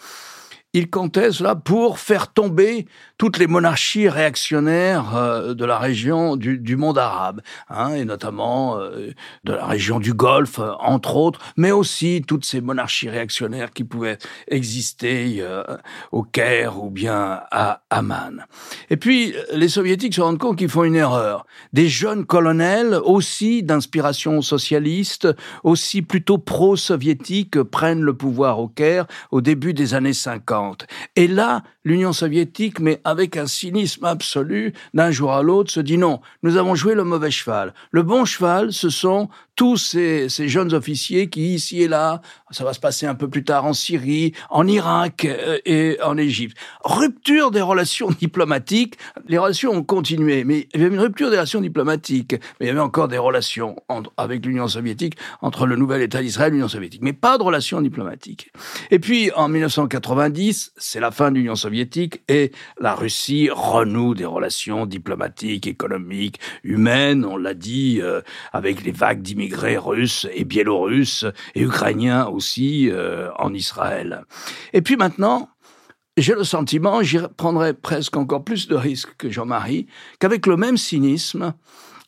il 0.73 0.89
comptait 0.89 1.31
cela 1.31 1.55
pour 1.55 1.99
faire 1.99 2.31
tomber 2.31 2.85
toutes 3.19 3.37
les 3.37 3.47
monarchies 3.47 4.07
réactionnaires 4.07 5.15
euh, 5.15 5.53
de 5.53 5.65
la 5.65 5.77
région 5.77 6.37
du, 6.37 6.77
monde 6.77 6.97
arabe, 6.97 7.41
hein, 7.69 7.93
et 7.93 8.05
notamment 8.05 8.79
euh, 8.79 9.11
de 9.43 9.53
la 9.53 9.65
région 9.65 9.99
du 9.99 10.13
Golfe, 10.13 10.59
euh, 10.59 10.71
entre 10.79 11.17
autres, 11.17 11.41
mais 11.57 11.71
aussi 11.71 12.23
toutes 12.25 12.45
ces 12.45 12.61
monarchies 12.61 13.09
réactionnaires 13.09 13.71
qui 13.71 13.83
pouvaient 13.83 14.17
exister 14.47 15.43
au 16.13 16.23
Caire 16.23 16.81
ou 16.81 16.89
bien 16.89 17.41
à 17.51 17.81
Amman. 17.89 18.45
Et 18.89 18.95
puis, 18.95 19.35
les 19.53 19.67
soviétiques 19.67 20.15
se 20.15 20.21
rendent 20.21 20.37
compte 20.37 20.57
qu'ils 20.57 20.69
font 20.69 20.85
une 20.85 20.95
erreur. 20.95 21.45
Des 21.73 21.89
jeunes 21.89 22.25
colonels, 22.25 22.97
aussi 23.03 23.63
d'inspiration 23.63 24.41
socialiste, 24.41 25.27
aussi 25.63 26.01
plutôt 26.01 26.37
pro-soviétiques, 26.37 27.61
prennent 27.63 28.01
le 28.01 28.13
pouvoir 28.13 28.59
au 28.59 28.69
Caire 28.69 29.07
au 29.31 29.41
début 29.41 29.73
des 29.73 29.93
années 29.93 30.13
50. 30.13 30.87
Et 31.17 31.27
là, 31.27 31.63
l'Union 31.83 32.13
soviétique 32.13 32.79
met 32.79 33.01
avec 33.09 33.37
un 33.37 33.47
cynisme 33.47 34.05
absolu, 34.05 34.73
d'un 34.93 35.11
jour 35.11 35.33
à 35.33 35.43
l'autre, 35.43 35.71
se 35.71 35.79
dit 35.79 35.97
non, 35.97 36.21
nous 36.43 36.57
avons 36.57 36.75
joué 36.75 36.95
le 36.95 37.03
mauvais 37.03 37.31
cheval. 37.31 37.73
Le 37.91 38.03
bon 38.03 38.25
cheval, 38.25 38.71
ce 38.71 38.89
sont 38.89 39.29
tous 39.59 39.75
ces, 39.75 40.29
jeunes 40.47 40.73
officiers 40.73 41.27
qui, 41.29 41.55
ici 41.55 41.81
et 41.81 41.89
là, 41.89 42.21
ça 42.49 42.63
va 42.63 42.71
se 42.71 42.79
passer 42.79 43.05
un 43.07 43.13
peu 43.13 43.29
plus 43.29 43.43
tard 43.43 43.65
en 43.65 43.73
Syrie, 43.73 44.31
en 44.49 44.65
Irak 44.65 45.25
euh, 45.25 45.57
et 45.65 45.97
en 46.01 46.15
Égypte. 46.15 46.55
Rupture 46.85 47.51
des 47.51 47.59
relations 47.59 48.09
diplomatiques. 48.21 48.97
Les 49.27 49.37
relations 49.37 49.71
ont 49.73 49.83
continué, 49.83 50.45
mais 50.45 50.69
il 50.73 50.79
y 50.79 50.85
avait 50.85 50.95
une 50.95 51.01
rupture 51.01 51.29
des 51.29 51.35
relations 51.35 51.59
diplomatiques. 51.59 52.35
Mais 52.59 52.67
il 52.67 52.69
y 52.69 52.71
avait 52.71 52.79
encore 52.79 53.09
des 53.09 53.17
relations 53.17 53.75
entre, 53.89 54.13
avec 54.15 54.45
l'Union 54.45 54.69
soviétique, 54.69 55.17
entre 55.41 55.65
le 55.65 55.75
nouvel 55.75 56.03
État 56.03 56.21
d'Israël 56.21 56.53
et 56.53 56.55
l'Union 56.55 56.69
soviétique. 56.69 57.01
Mais 57.03 57.11
pas 57.11 57.37
de 57.37 57.43
relations 57.43 57.81
diplomatiques. 57.81 58.53
Et 58.91 58.99
puis, 58.99 59.29
en 59.33 59.49
1990, 59.49 60.71
c'est 60.77 61.01
la 61.01 61.11
fin 61.11 61.31
de 61.31 61.35
l'Union 61.35 61.55
soviétique 61.55 62.21
et 62.29 62.53
la 62.79 62.95
Russie 62.95 63.49
renoue 63.51 64.15
des 64.15 64.23
relations 64.23 64.85
diplomatiques, 64.85 65.67
économiques, 65.67 66.39
humaines, 66.63 67.25
on 67.25 67.35
l'a 67.35 67.55
dit, 67.55 67.99
euh, 68.01 68.21
avec 68.53 68.85
les 68.85 68.93
vagues 68.93 69.21
d'immigrés 69.49 69.77
russes 69.77 70.27
et 70.33 70.45
biélorusses 70.45 71.25
et 71.55 71.61
ukrainiens 71.61 72.27
aussi 72.27 72.89
euh, 72.91 73.29
en 73.37 73.53
Israël. 73.53 74.23
Et 74.73 74.81
puis 74.81 74.95
maintenant, 74.95 75.49
j'ai 76.17 76.33
le 76.33 76.43
sentiment, 76.43 77.01
j'y 77.01 77.19
prendrais 77.37 77.73
presque 77.73 78.17
encore 78.17 78.43
plus 78.43 78.67
de 78.67 78.75
risques 78.75 79.15
que 79.17 79.29
Jean-Marie, 79.29 79.87
qu'avec 80.19 80.45
le 80.45 80.57
même 80.57 80.77
cynisme, 80.77 81.53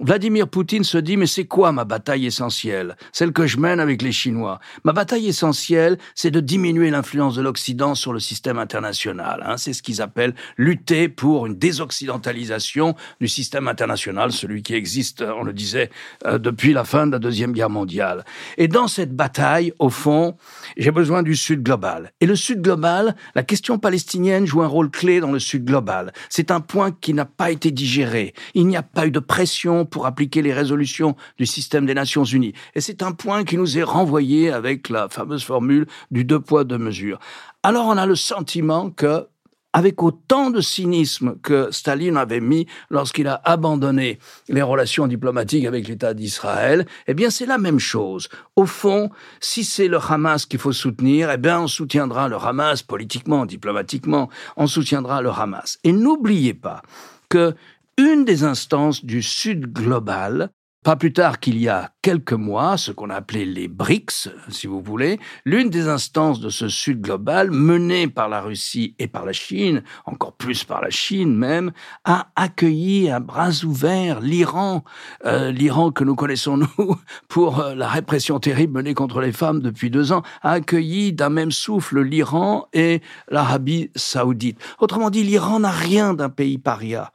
Vladimir 0.04 0.48
Poutine 0.48 0.84
se 0.84 0.98
dit 0.98 1.16
mais 1.16 1.28
c'est 1.28 1.46
quoi 1.46 1.72
ma 1.72 1.86
bataille 1.86 2.26
essentielle? 2.26 2.98
Celle 3.12 3.32
que 3.34 3.46
je 3.46 3.58
mène 3.58 3.80
avec 3.80 4.02
les 4.02 4.12
Chinois. 4.12 4.60
Ma 4.84 4.94
bataille 4.94 5.28
essentielle, 5.28 6.00
c'est 6.16 6.32
de 6.32 6.40
diminuer 6.40 6.90
l'influence 6.90 7.36
de 7.36 7.44
l'Occident 7.44 7.94
sur 7.94 8.12
le 8.12 8.20
système 8.20 8.58
international. 8.58 9.44
Hein. 9.46 9.58
C'est 9.58 9.74
ce 9.74 9.84
qu'ils 9.84 10.02
appellent 10.02 10.34
lutter 10.58 11.08
pour 11.08 11.46
une 11.46 11.54
désoccidentalisation 11.54 12.96
du 13.20 13.28
système 13.28 13.68
international, 13.68 14.32
celui 14.32 14.64
qui 14.64 14.74
existe, 14.74 15.22
on 15.22 15.44
le 15.44 15.54
disait, 15.54 15.92
euh, 16.26 16.40
depuis 16.40 16.74
la 16.74 16.84
fin 16.84 17.06
de 17.06 17.12
la 17.12 17.20
Deuxième 17.20 17.52
Guerre 17.52 17.70
mondiale. 17.70 18.26
Et 18.58 18.68
dans 18.68 18.88
cette 18.88 19.16
bataille, 19.16 19.72
au 19.78 19.92
fond, 19.92 20.36
j'ai 20.78 20.92
besoin 20.92 21.22
du 21.22 21.36
Sud 21.36 21.62
global. 21.62 22.12
Et 22.22 22.26
le 22.26 22.36
Sud 22.36 22.64
global, 22.64 23.16
la 23.36 23.44
question 23.44 23.78
palestinienne 23.78 24.48
joue 24.48 24.64
un 24.64 24.68
rôle 24.68 24.90
clé 24.90 25.20
dans 25.20 25.32
le 25.32 25.40
Sud 25.40 25.64
global. 25.64 26.12
C'est 26.30 26.50
un 26.50 26.60
point 26.60 26.90
qui 26.90 27.14
n'a 27.14 27.26
pas 27.26 27.52
été 27.52 27.70
digéré. 27.70 28.34
Il 28.56 28.66
n'y 28.66 28.78
a 28.78 28.82
pas 28.82 29.06
eu 29.06 29.12
de 29.12 29.20
pression 29.20 29.86
pour 29.92 30.08
appliquer 30.08 30.42
les 30.42 30.54
résolutions 30.54 31.16
du 31.38 31.46
système 31.46 31.86
des 31.86 31.94
Nations 31.94 32.24
Unies. 32.24 32.54
Et 32.74 32.82
c'est 32.82 33.04
un 33.04 33.12
point 33.12 33.44
qui 33.44 33.58
nous 33.58 33.78
est 33.78 33.84
renvoyé 33.84 34.52
avec 34.52 34.90
la 34.90 35.10
fameuse 35.10 35.44
formule 35.44 35.86
du 36.10 36.26
deux 36.26 36.40
poids, 36.40 36.64
deux 36.64 36.80
mesures. 36.80 37.20
Alors 37.62 37.86
on 37.86 37.98
a 37.98 38.08
le 38.08 38.16
sentiment 38.16 38.90
que 38.90 39.28
avec 39.74 40.04
autant 40.04 40.50
de 40.50 40.62
cynisme 40.62 41.36
que 41.42 41.70
Staline 41.72 42.18
avait 42.18 42.42
mis 42.42 42.68
lorsqu'il 42.90 43.28
a 43.28 43.42
abandonné 43.46 44.20
les 44.50 44.62
relations 44.62 45.08
diplomatiques 45.08 45.66
avec 45.66 45.88
l'État 45.88 46.14
d'Israël, 46.14 46.86
eh 47.08 47.14
bien 47.14 47.30
c'est 47.30 47.46
la 47.46 47.58
même 47.58 47.80
chose. 47.80 48.28
Au 48.56 48.66
fond, 48.66 49.10
si 49.40 49.64
c'est 49.64 49.88
le 49.88 49.98
Hamas 49.98 50.46
qu'il 50.46 50.60
faut 50.60 50.74
soutenir, 50.74 51.32
eh 51.32 51.38
bien 51.38 51.62
on 51.62 51.68
soutiendra 51.68 52.28
le 52.28 52.36
Hamas 52.36 52.84
politiquement, 52.84 53.46
diplomatiquement, 53.46 54.30
on 54.58 54.68
soutiendra 54.68 55.22
le 55.22 55.30
Hamas. 55.30 55.80
Et 55.84 55.94
n'oubliez 55.94 56.54
pas 56.54 56.82
que 57.30 57.56
une 58.02 58.26
des 58.26 58.44
instances 58.44 59.06
du 59.06 59.22
Sud 59.22 59.72
global, 59.72 60.50
pas 60.84 60.96
plus 60.96 61.14
tard 61.14 61.40
qu'il 61.40 61.60
y 61.60 61.70
a 61.70 61.92
quelques 62.02 62.34
mois, 62.34 62.76
ce 62.76 62.92
qu'on 62.92 63.12
a 63.12 63.16
appelé 63.16 63.46
les 63.46 63.68
BRICS, 63.68 64.30
si 64.50 64.66
vous 64.66 64.82
voulez, 64.82 65.20
l'une 65.46 65.70
des 65.70 65.88
instances 65.88 66.40
de 66.40 66.50
ce 66.50 66.68
Sud 66.68 67.02
global, 67.02 67.52
menée 67.52 68.08
par 68.08 68.30
la 68.30 68.42
Russie 68.42 68.96
et 68.98 69.08
par 69.08 69.24
la 69.24 69.34
Chine, 69.34 69.84
encore 70.06 70.34
plus 70.34 70.64
par 70.64 70.82
la 70.82 70.90
Chine 70.90 71.36
même, 71.36 71.72
a 72.04 72.32
accueilli 72.36 73.12
à 73.12 73.20
bras 73.20 73.64
ouverts 73.64 74.22
l'Iran, 74.22 74.84
euh, 75.26 75.52
l'Iran 75.52 75.92
que 75.92 76.04
nous 76.04 76.16
connaissons 76.16 76.58
nous 76.58 76.96
pour 77.28 77.60
euh, 77.60 77.76
la 77.76 77.88
répression 77.88 78.40
terrible 78.40 78.74
menée 78.74 78.96
contre 78.96 79.22
les 79.22 79.32
femmes 79.32 79.60
depuis 79.60 79.92
deux 79.92 80.12
ans, 80.12 80.24
a 80.42 80.54
accueilli 80.54 81.14
d'un 81.14 81.30
même 81.30 81.52
souffle 81.52 82.02
l'Iran 82.02 82.68
et 82.74 83.02
l'Arabie 83.30 83.92
saoudite. 83.96 84.60
Autrement 84.80 85.12
dit, 85.12 85.24
l'Iran 85.24 85.60
n'a 85.60 85.70
rien 85.70 86.16
d'un 86.16 86.30
pays 86.30 86.58
paria. 86.58 87.12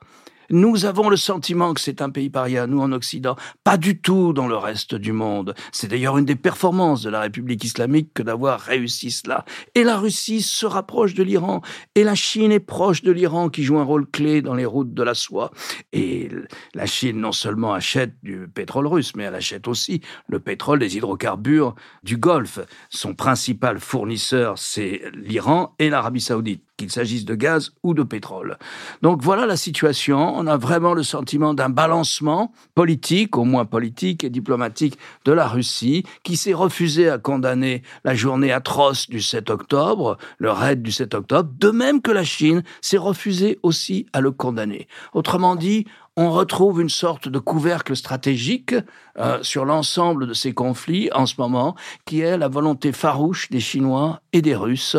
Nous 0.50 0.84
avons 0.84 1.08
le 1.08 1.16
sentiment 1.16 1.74
que 1.74 1.80
c'est 1.80 2.02
un 2.02 2.10
pays 2.10 2.30
paria, 2.30 2.66
nous 2.66 2.80
en 2.80 2.92
Occident, 2.92 3.36
pas 3.64 3.76
du 3.76 4.00
tout 4.00 4.32
dans 4.32 4.46
le 4.46 4.56
reste 4.56 4.94
du 4.94 5.12
monde. 5.12 5.54
C'est 5.72 5.88
d'ailleurs 5.88 6.18
une 6.18 6.24
des 6.24 6.36
performances 6.36 7.02
de 7.02 7.10
la 7.10 7.20
République 7.20 7.64
islamique 7.64 8.10
que 8.14 8.22
d'avoir 8.22 8.60
réussi 8.60 9.10
cela. 9.10 9.44
Et 9.74 9.84
la 9.84 9.96
Russie 9.96 10.42
se 10.42 10.66
rapproche 10.66 11.14
de 11.14 11.22
l'Iran, 11.22 11.62
et 11.94 12.04
la 12.04 12.14
Chine 12.14 12.52
est 12.52 12.60
proche 12.60 13.02
de 13.02 13.12
l'Iran 13.12 13.48
qui 13.48 13.64
joue 13.64 13.78
un 13.78 13.84
rôle 13.84 14.06
clé 14.06 14.42
dans 14.42 14.54
les 14.54 14.66
routes 14.66 14.94
de 14.94 15.02
la 15.02 15.14
soie. 15.14 15.50
Et 15.92 16.28
la 16.74 16.86
Chine 16.86 17.20
non 17.20 17.32
seulement 17.32 17.72
achète 17.72 18.14
du 18.22 18.48
pétrole 18.48 18.86
russe, 18.86 19.14
mais 19.16 19.24
elle 19.24 19.34
achète 19.34 19.68
aussi 19.68 20.00
le 20.28 20.40
pétrole 20.40 20.78
des 20.78 20.96
hydrocarbures 20.96 21.74
du 22.02 22.16
Golfe. 22.16 22.60
Son 22.90 23.14
principal 23.14 23.80
fournisseur, 23.80 24.58
c'est 24.58 25.02
l'Iran 25.14 25.74
et 25.78 25.90
l'Arabie 25.90 26.20
saoudite 26.20 26.65
qu'il 26.76 26.90
s'agisse 26.90 27.24
de 27.24 27.34
gaz 27.34 27.72
ou 27.82 27.94
de 27.94 28.02
pétrole. 28.02 28.58
Donc 29.02 29.22
voilà 29.22 29.46
la 29.46 29.56
situation. 29.56 30.36
On 30.36 30.46
a 30.46 30.56
vraiment 30.56 30.94
le 30.94 31.02
sentiment 31.02 31.54
d'un 31.54 31.68
balancement 31.68 32.52
politique, 32.74 33.36
au 33.36 33.44
moins 33.44 33.64
politique 33.64 34.24
et 34.24 34.30
diplomatique, 34.30 34.98
de 35.24 35.32
la 35.32 35.46
Russie, 35.46 36.04
qui 36.22 36.36
s'est 36.36 36.54
refusé 36.54 37.08
à 37.08 37.18
condamner 37.18 37.82
la 38.04 38.14
journée 38.14 38.52
atroce 38.52 39.08
du 39.08 39.20
7 39.20 39.50
octobre, 39.50 40.18
le 40.38 40.50
raid 40.50 40.82
du 40.82 40.92
7 40.92 41.14
octobre, 41.14 41.50
de 41.58 41.70
même 41.70 42.02
que 42.02 42.10
la 42.10 42.24
Chine 42.24 42.62
s'est 42.80 42.98
refusée 42.98 43.58
aussi 43.62 44.06
à 44.12 44.20
le 44.20 44.30
condamner. 44.30 44.88
Autrement 45.14 45.56
dit, 45.56 45.86
on 46.16 46.30
retrouve 46.30 46.80
une 46.80 46.88
sorte 46.88 47.28
de 47.28 47.38
couvercle 47.38 47.94
stratégique 47.94 48.74
euh, 49.18 49.38
sur 49.42 49.66
l'ensemble 49.66 50.26
de 50.26 50.32
ces 50.32 50.54
conflits 50.54 51.10
en 51.12 51.26
ce 51.26 51.34
moment, 51.38 51.76
qui 52.06 52.20
est 52.20 52.38
la 52.38 52.48
volonté 52.48 52.92
farouche 52.92 53.50
des 53.50 53.60
Chinois 53.60 54.20
et 54.32 54.40
des 54.40 54.54
Russes 54.54 54.96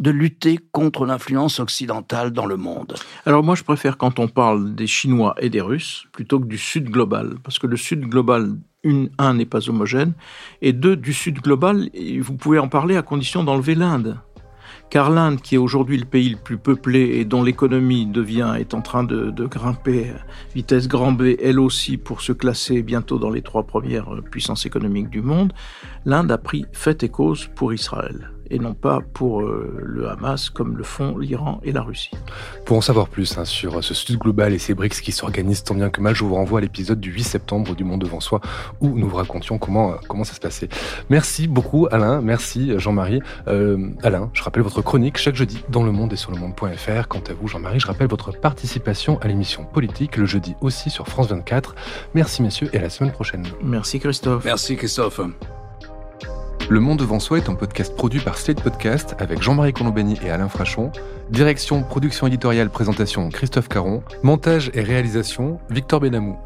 de 0.00 0.10
lutter 0.10 0.58
contre 0.72 1.06
l'influence 1.06 1.60
occidentale 1.60 2.32
dans 2.32 2.46
le 2.46 2.56
monde. 2.56 2.94
Alors 3.26 3.44
moi, 3.44 3.54
je 3.54 3.62
préfère 3.62 3.96
quand 3.96 4.18
on 4.18 4.26
parle 4.26 4.74
des 4.74 4.88
Chinois 4.88 5.36
et 5.38 5.50
des 5.50 5.60
Russes 5.60 6.06
plutôt 6.10 6.40
que 6.40 6.46
du 6.46 6.58
Sud 6.58 6.90
global, 6.90 7.36
parce 7.44 7.58
que 7.60 7.68
le 7.68 7.76
Sud 7.76 8.00
global 8.00 8.56
une, 8.82 9.10
un, 9.18 9.34
n'est 9.34 9.46
pas 9.46 9.68
homogène, 9.68 10.14
et 10.62 10.72
deux, 10.72 10.96
du 10.96 11.12
Sud 11.12 11.40
global, 11.40 11.90
vous 12.20 12.36
pouvez 12.36 12.58
en 12.58 12.68
parler 12.68 12.96
à 12.96 13.02
condition 13.02 13.42
d'enlever 13.44 13.74
l'Inde 13.74 14.18
car 14.90 15.10
l'Inde, 15.10 15.40
qui 15.40 15.56
est 15.56 15.58
aujourd'hui 15.58 15.98
le 15.98 16.04
pays 16.04 16.30
le 16.30 16.36
plus 16.36 16.58
peuplé 16.58 17.18
et 17.18 17.24
dont 17.24 17.42
l'économie 17.42 18.06
devient 18.06 18.54
est 18.58 18.74
en 18.74 18.80
train 18.80 19.04
de, 19.04 19.30
de, 19.30 19.46
grimper 19.46 20.12
vitesse 20.54 20.88
grand 20.88 21.12
B, 21.12 21.34
elle 21.42 21.60
aussi 21.60 21.96
pour 21.96 22.20
se 22.20 22.32
classer 22.32 22.82
bientôt 22.82 23.18
dans 23.18 23.30
les 23.30 23.42
trois 23.42 23.64
premières 23.64 24.08
puissances 24.30 24.66
économiques 24.66 25.10
du 25.10 25.22
monde, 25.22 25.52
l'Inde 26.04 26.30
a 26.30 26.38
pris 26.38 26.66
fait 26.72 27.02
et 27.02 27.08
cause 27.08 27.48
pour 27.54 27.72
Israël 27.72 28.35
et 28.50 28.58
non 28.58 28.74
pas 28.74 29.00
pour 29.12 29.42
euh, 29.42 29.80
le 29.82 30.08
Hamas 30.08 30.50
comme 30.50 30.76
le 30.76 30.84
font 30.84 31.18
l'Iran 31.18 31.60
et 31.62 31.72
la 31.72 31.82
Russie. 31.82 32.10
Pour 32.64 32.76
en 32.76 32.80
savoir 32.80 33.08
plus 33.08 33.38
hein, 33.38 33.44
sur 33.44 33.82
ce 33.82 33.94
Sud 33.94 34.18
global 34.18 34.52
et 34.52 34.58
ces 34.58 34.74
BRICS 34.74 35.00
qui 35.00 35.12
s'organisent 35.12 35.64
tant 35.64 35.74
bien 35.74 35.90
que 35.90 36.00
mal, 36.00 36.14
je 36.14 36.24
vous 36.24 36.34
renvoie 36.34 36.58
à 36.58 36.62
l'épisode 36.62 37.00
du 37.00 37.10
8 37.10 37.22
septembre 37.22 37.74
du 37.74 37.84
Monde 37.84 38.00
devant 38.00 38.20
soi 38.20 38.40
où 38.80 38.98
nous 38.98 39.08
vous 39.08 39.16
racontions 39.16 39.58
comment, 39.58 39.92
euh, 39.92 39.96
comment 40.08 40.24
ça 40.24 40.34
se 40.34 40.40
passait. 40.40 40.68
Merci 41.10 41.48
beaucoup 41.48 41.88
Alain, 41.90 42.20
merci 42.20 42.78
Jean-Marie. 42.78 43.20
Euh, 43.48 43.90
Alain, 44.02 44.30
je 44.32 44.42
rappelle 44.42 44.62
votre 44.62 44.82
chronique 44.82 45.18
chaque 45.18 45.36
jeudi 45.36 45.64
dans 45.68 45.82
le 45.82 45.92
monde 45.92 46.12
et 46.12 46.16
sur 46.16 46.32
le 46.32 46.38
monde.fr. 46.38 47.08
Quant 47.08 47.22
à 47.28 47.32
vous 47.32 47.48
Jean-Marie, 47.48 47.80
je 47.80 47.86
rappelle 47.86 48.08
votre 48.08 48.32
participation 48.32 49.18
à 49.20 49.28
l'émission 49.28 49.64
politique 49.64 50.16
le 50.16 50.26
jeudi 50.26 50.54
aussi 50.60 50.90
sur 50.90 51.08
France 51.08 51.28
24. 51.28 51.74
Merci 52.14 52.42
messieurs 52.42 52.68
et 52.72 52.78
à 52.78 52.82
la 52.82 52.90
semaine 52.90 53.12
prochaine. 53.12 53.44
Merci 53.62 54.00
Christophe. 54.00 54.44
Merci 54.44 54.76
Christophe. 54.76 55.20
Le 56.68 56.80
Monde 56.80 56.98
devant 56.98 57.20
soi 57.20 57.38
est 57.38 57.48
un 57.48 57.54
podcast 57.54 57.94
produit 57.94 58.18
par 58.18 58.38
Slate 58.38 58.60
Podcast 58.60 59.14
avec 59.20 59.40
Jean-Marie 59.40 59.72
Colombani 59.72 60.18
et 60.24 60.30
Alain 60.30 60.48
Frachon. 60.48 60.90
Direction, 61.30 61.84
production 61.84 62.26
éditoriale, 62.26 62.70
présentation 62.70 63.28
Christophe 63.28 63.68
Caron. 63.68 64.02
Montage 64.24 64.72
et 64.74 64.80
réalisation 64.80 65.60
Victor 65.70 66.00
Benamou. 66.00 66.36